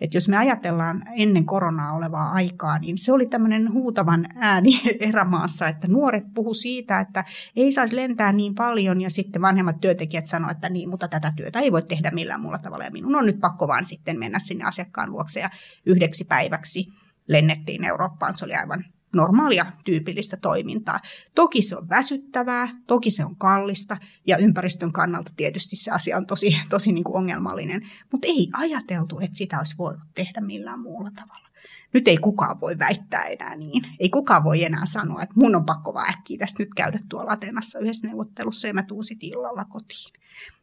että 0.00 0.16
jos 0.16 0.28
me 0.28 0.36
ajatellaan 0.36 1.02
ennen 1.16 1.44
koronaa 1.44 1.92
olevaa 1.92 2.32
aikaa, 2.32 2.78
niin 2.78 2.98
se 2.98 3.12
oli 3.12 3.26
tämmöinen 3.26 3.72
huutavan 3.72 4.26
ääni 4.36 4.80
erämaassa, 5.08 5.68
että 5.68 5.88
nuoret 5.88 6.24
puhu 6.34 6.54
siitä, 6.54 7.00
että 7.00 7.24
ei 7.56 7.72
saisi 7.72 7.96
lentää 7.96 8.32
niin 8.32 8.54
paljon 8.54 9.00
ja 9.00 9.10
sitten 9.10 9.42
vanhemmat 9.42 9.80
työntekijät 9.80 10.26
sanoivat, 10.26 10.56
että 10.56 10.68
niin, 10.68 10.88
mutta 10.88 11.08
tätä 11.08 11.32
työtä 11.36 11.60
ei 11.60 11.72
voi 11.72 11.82
tehdä 11.82 12.10
millään 12.10 12.40
muulla 12.40 12.58
tavalla 12.58 12.84
ja 12.84 12.90
minun 12.90 13.16
on 13.16 13.26
nyt 13.26 13.40
pakko 13.40 13.68
vaan 13.68 13.84
sitten 13.84 14.18
mennä 14.18 14.38
sinne 14.38 14.64
asiakkaan 14.64 15.10
luokse 15.10 15.40
ja 15.40 15.50
yhdeksi 15.86 16.24
päiväksi 16.24 16.86
lennettiin 17.28 17.84
Eurooppaan. 17.84 18.36
Se 18.36 18.44
oli 18.44 18.54
aivan 18.54 18.84
normaalia 19.14 19.72
tyypillistä 19.84 20.36
toimintaa. 20.36 21.00
Toki 21.34 21.62
se 21.62 21.76
on 21.76 21.88
väsyttävää, 21.88 22.68
toki 22.86 23.10
se 23.10 23.24
on 23.24 23.36
kallista 23.36 23.96
ja 24.26 24.36
ympäristön 24.36 24.92
kannalta 24.92 25.32
tietysti 25.36 25.76
se 25.76 25.90
asia 25.90 26.16
on 26.16 26.26
tosi, 26.26 26.56
tosi 26.70 26.92
niin 26.92 27.04
kuin 27.04 27.16
ongelmallinen, 27.16 27.80
mutta 28.12 28.28
ei 28.28 28.48
ajateltu, 28.52 29.18
että 29.20 29.38
sitä 29.38 29.58
olisi 29.58 29.78
voinut 29.78 30.02
tehdä 30.14 30.40
millään 30.40 30.80
muulla 30.80 31.10
tavalla. 31.10 31.50
Nyt 31.92 32.08
ei 32.08 32.16
kukaan 32.16 32.60
voi 32.60 32.78
väittää 32.78 33.24
enää 33.24 33.56
niin. 33.56 33.82
Ei 34.00 34.08
kukaan 34.08 34.44
voi 34.44 34.64
enää 34.64 34.86
sanoa, 34.86 35.22
että 35.22 35.34
mun 35.36 35.56
on 35.56 35.66
pakko 35.66 35.94
vaan 35.94 36.10
äkkiä 36.10 36.38
tästä 36.38 36.62
nyt 36.62 36.74
käydä 36.76 37.00
tuolla 37.08 37.32
Atenassa 37.32 37.78
yhdessä 37.78 38.06
neuvottelussa 38.06 38.68
ja 38.68 38.74
mä 38.74 38.82
tuun 38.82 39.04
sitten 39.04 39.28
illalla 39.28 39.64
kotiin. 39.64 40.12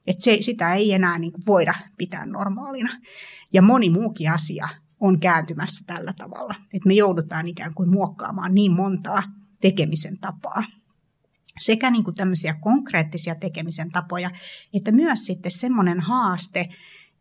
Et 0.07 0.21
se, 0.21 0.38
sitä 0.41 0.73
ei 0.73 0.93
enää 0.93 1.19
niin 1.19 1.33
voida 1.45 1.73
pitää 1.97 2.25
normaalina. 2.25 3.01
Ja 3.53 3.62
moni 3.62 3.89
muukin 3.89 4.31
asia 4.31 4.69
on 4.99 5.19
kääntymässä 5.19 5.83
tällä 5.88 6.13
tavalla. 6.13 6.55
Että 6.73 6.88
me 6.88 6.93
joudutaan 6.93 7.47
ikään 7.47 7.73
kuin 7.73 7.89
muokkaamaan 7.89 8.53
niin 8.53 8.71
montaa 8.75 9.23
tekemisen 9.62 10.19
tapaa. 10.19 10.63
Sekä 11.60 11.91
niin 11.91 12.03
kuin 12.03 12.15
tämmöisiä 12.15 12.53
konkreettisia 12.53 13.36
tekemisen 13.36 13.91
tapoja, 13.91 14.31
että 14.73 14.91
myös 14.91 15.25
sitten 15.25 15.51
semmoinen 15.51 15.99
haaste, 15.99 16.69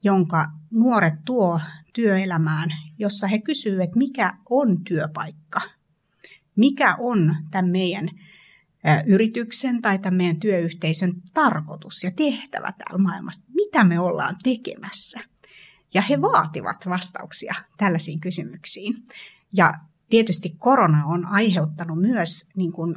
jonka 0.04 0.46
nuoret 0.70 1.14
tuo 1.24 1.60
työelämään, 1.92 2.70
jossa 2.98 3.26
he 3.26 3.38
kysyvät, 3.38 3.84
että 3.84 3.98
mikä 3.98 4.34
on 4.50 4.84
työpaikka, 4.84 5.60
mikä 6.56 6.96
on 6.98 7.36
tämän 7.50 7.70
meidän 7.70 8.10
yrityksen 9.06 9.82
tai 9.82 9.98
tämän 9.98 10.16
meidän 10.16 10.40
työyhteisön 10.40 11.12
tarkoitus 11.34 12.04
ja 12.04 12.10
tehtävä 12.10 12.72
täällä 12.78 12.98
maailmassa, 12.98 13.46
mitä 13.54 13.84
me 13.84 14.00
ollaan 14.00 14.36
tekemässä– 14.42 15.20
ja 15.94 16.02
he 16.02 16.22
vaativat 16.22 16.76
vastauksia 16.88 17.54
tällaisiin 17.76 18.20
kysymyksiin. 18.20 18.94
Ja 19.56 19.72
tietysti 20.10 20.54
korona 20.58 21.04
on 21.06 21.26
aiheuttanut 21.26 21.98
myös 21.98 22.48
niin 22.56 22.72
kuin 22.72 22.94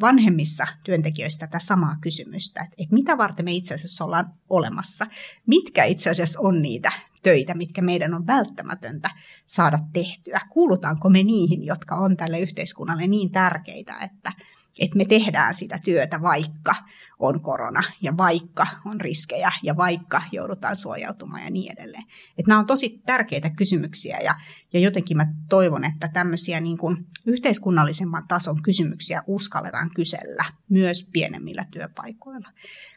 vanhemmissa 0.00 0.66
työntekijöissä 0.84 1.38
tätä 1.38 1.58
samaa 1.58 1.96
kysymystä, 2.00 2.68
että, 2.78 2.94
mitä 2.94 3.18
varten 3.18 3.44
me 3.44 3.52
itse 3.52 3.74
asiassa 3.74 4.04
ollaan 4.04 4.32
olemassa, 4.48 5.06
mitkä 5.46 5.84
itse 5.84 6.10
asiassa 6.10 6.40
on 6.40 6.62
niitä 6.62 6.92
töitä, 7.22 7.54
mitkä 7.54 7.82
meidän 7.82 8.14
on 8.14 8.26
välttämätöntä 8.26 9.10
saada 9.46 9.78
tehtyä, 9.92 10.40
kuulutaanko 10.50 11.10
me 11.10 11.22
niihin, 11.22 11.64
jotka 11.64 11.94
on 11.94 12.16
tälle 12.16 12.40
yhteiskunnalle 12.40 13.06
niin 13.06 13.30
tärkeitä, 13.30 13.96
että, 14.04 14.32
että 14.78 14.96
me 14.96 15.04
tehdään 15.04 15.54
sitä 15.54 15.78
työtä 15.84 16.22
vaikka 16.22 16.74
on 17.18 17.40
korona 17.40 17.82
ja 18.02 18.16
vaikka 18.16 18.66
on 18.84 19.00
riskejä 19.00 19.52
ja 19.62 19.76
vaikka 19.76 20.22
joudutaan 20.32 20.76
suojautumaan 20.76 21.44
ja 21.44 21.50
niin 21.50 21.72
edelleen. 21.72 22.04
Että 22.38 22.48
nämä 22.48 22.58
on 22.58 22.66
tosi 22.66 23.02
tärkeitä 23.06 23.50
kysymyksiä 23.50 24.18
ja, 24.20 24.34
ja 24.72 24.80
jotenkin 24.80 25.16
mä 25.16 25.26
toivon, 25.48 25.84
että 25.84 26.08
tämmöisiä 26.08 26.60
niin 26.60 26.78
kuin 26.78 27.06
yhteiskunnallisemman 27.26 28.28
tason 28.28 28.62
kysymyksiä 28.62 29.22
uskalletaan 29.26 29.90
kysellä 29.94 30.44
myös 30.68 31.08
pienemmillä 31.12 31.66
työpaikoilla. 31.70 32.48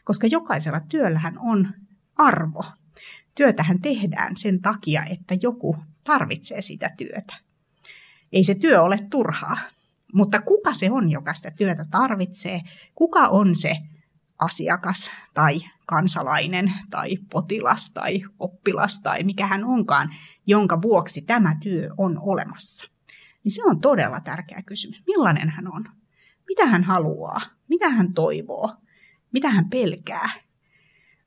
Koska 0.04 0.26
jokaisella 0.26 0.80
työllähän 0.80 1.38
on 1.38 1.68
arvo. 2.16 2.64
Työtähän 3.34 3.80
tehdään 3.80 4.36
sen 4.36 4.60
takia, 4.60 5.04
että 5.04 5.34
joku 5.42 5.76
tarvitsee 6.04 6.62
sitä 6.62 6.90
työtä. 6.98 7.34
Ei 8.32 8.44
se 8.44 8.54
työ 8.54 8.82
ole 8.82 8.98
turhaa, 9.10 9.58
mutta 10.12 10.42
kuka 10.42 10.72
se 10.72 10.90
on, 10.90 11.10
joka 11.10 11.34
sitä 11.34 11.50
työtä 11.50 11.86
tarvitsee? 11.90 12.60
Kuka 12.94 13.28
on 13.28 13.54
se 13.54 13.76
asiakas 14.38 15.10
tai 15.34 15.60
kansalainen 15.86 16.72
tai 16.90 17.16
potilas 17.32 17.90
tai 17.90 18.22
oppilas 18.38 19.00
tai 19.02 19.22
mikä 19.22 19.46
hän 19.46 19.64
onkaan, 19.64 20.08
jonka 20.46 20.82
vuoksi 20.82 21.22
tämä 21.22 21.56
työ 21.62 21.90
on 21.98 22.18
olemassa? 22.20 22.88
Niin 23.44 23.52
se 23.52 23.64
on 23.64 23.80
todella 23.80 24.20
tärkeä 24.20 24.62
kysymys. 24.66 25.02
Millainen 25.06 25.48
hän 25.48 25.72
on? 25.74 25.84
Mitä 26.48 26.66
hän 26.66 26.84
haluaa? 26.84 27.40
Mitä 27.68 27.90
hän 27.90 28.14
toivoo? 28.14 28.76
Mitä 29.32 29.50
hän 29.50 29.70
pelkää? 29.70 30.30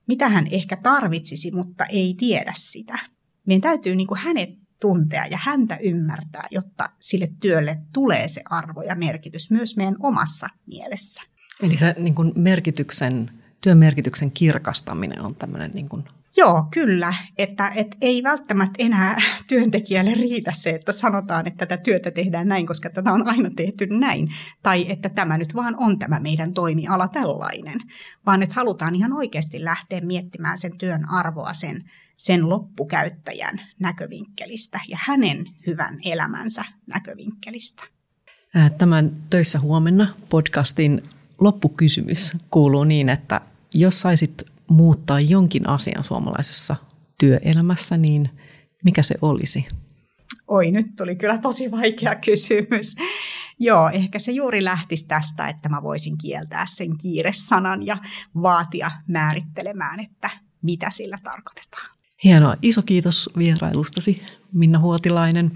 Mitä 0.07 0.29
hän 0.29 0.47
ehkä 0.51 0.77
tarvitsisi, 0.77 1.51
mutta 1.51 1.85
ei 1.85 2.15
tiedä 2.17 2.51
sitä? 2.55 2.99
Meidän 3.45 3.61
täytyy 3.61 3.95
niin 3.95 4.07
kuin 4.07 4.19
hänet 4.19 4.49
tuntea 4.85 5.25
ja 5.25 5.37
häntä 5.41 5.77
ymmärtää, 5.77 6.47
jotta 6.51 6.89
sille 6.99 7.29
työlle 7.39 7.77
tulee 7.93 8.27
se 8.27 8.41
arvo 8.49 8.81
ja 8.81 8.95
merkitys 8.95 9.51
myös 9.51 9.77
meidän 9.77 9.95
omassa 9.99 10.49
mielessä. 10.67 11.23
Eli 11.63 11.77
se 11.77 11.95
niin 11.97 12.15
kuin 12.15 12.31
merkityksen, 12.35 13.31
työn 13.61 13.77
merkityksen 13.77 14.31
kirkastaminen 14.31 15.21
on 15.21 15.35
tämmöinen 15.35 15.71
niin 15.71 15.89
kuin 15.89 16.03
Joo, 16.37 16.67
kyllä. 16.71 17.13
Että, 17.37 17.71
et 17.75 17.97
ei 18.01 18.23
välttämättä 18.23 18.75
enää 18.79 19.21
työntekijälle 19.49 20.13
riitä 20.13 20.51
se, 20.51 20.69
että 20.69 20.91
sanotaan, 20.91 21.47
että 21.47 21.65
tätä 21.65 21.83
työtä 21.83 22.11
tehdään 22.11 22.47
näin, 22.47 22.67
koska 22.67 22.89
tätä 22.89 23.13
on 23.13 23.27
aina 23.27 23.49
tehty 23.55 23.87
näin. 23.87 24.29
Tai 24.63 24.85
että 24.89 25.09
tämä 25.09 25.37
nyt 25.37 25.55
vaan 25.55 25.75
on 25.77 25.99
tämä 25.99 26.19
meidän 26.19 26.53
toimiala 26.53 27.07
tällainen. 27.07 27.79
Vaan 28.25 28.43
että 28.43 28.55
halutaan 28.55 28.95
ihan 28.95 29.13
oikeasti 29.13 29.63
lähteä 29.63 30.01
miettimään 30.01 30.57
sen 30.57 30.77
työn 30.77 31.09
arvoa 31.09 31.53
sen 31.53 31.81
sen 32.17 32.49
loppukäyttäjän 32.49 33.61
näkövinkkelistä 33.79 34.79
ja 34.87 34.97
hänen 35.01 35.45
hyvän 35.67 35.99
elämänsä 36.05 36.65
näkövinkkelistä. 36.87 37.83
Tämän 38.77 39.11
Töissä 39.29 39.59
huomenna 39.59 40.13
podcastin 40.29 41.03
loppukysymys 41.39 42.37
kuuluu 42.49 42.83
niin, 42.83 43.09
että 43.09 43.41
jos 43.73 44.01
saisit 44.01 44.43
muuttaa 44.67 45.19
jonkin 45.19 45.69
asian 45.69 46.03
suomalaisessa 46.03 46.75
työelämässä, 47.19 47.97
niin 47.97 48.29
mikä 48.85 49.03
se 49.03 49.15
olisi? 49.21 49.67
Oi, 50.47 50.71
nyt 50.71 50.85
tuli 50.97 51.15
kyllä 51.15 51.37
tosi 51.37 51.71
vaikea 51.71 52.15
kysymys. 52.15 52.95
Joo, 53.59 53.89
ehkä 53.89 54.19
se 54.19 54.31
juuri 54.31 54.63
lähtisi 54.63 55.07
tästä, 55.07 55.49
että 55.49 55.69
mä 55.69 55.83
voisin 55.83 56.17
kieltää 56.17 56.65
sen 56.69 56.97
kiiresanan 56.97 57.85
ja 57.85 57.97
vaatia 58.41 58.91
määrittelemään, 59.07 59.99
että 59.99 60.29
mitä 60.61 60.89
sillä 60.89 61.17
tarkoitetaan. 61.23 61.94
Hienoa. 62.25 62.55
Iso 62.61 62.81
kiitos 62.81 63.29
vierailustasi, 63.37 64.21
Minna 64.53 64.79
Huotilainen. 64.79 65.51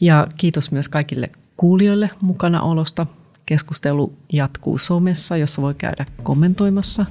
Ja 0.00 0.26
kiitos 0.36 0.72
myös 0.72 0.88
kaikille 0.88 1.30
kuulijoille 1.56 2.10
mukana 2.22 2.62
olosta. 2.62 3.06
Keskustelu 3.46 4.12
jatkuu 4.32 4.78
somessa, 4.78 5.36
jossa 5.36 5.62
voi 5.62 5.74
käydä 5.74 6.06
kommentoimassa, 6.22 7.06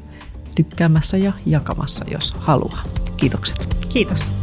tykkäämässä 0.55 1.17
ja 1.17 1.33
jakamassa, 1.45 2.05
jos 2.11 2.31
haluaa. 2.31 2.83
Kiitokset. 3.17 3.75
Kiitos. 3.89 4.38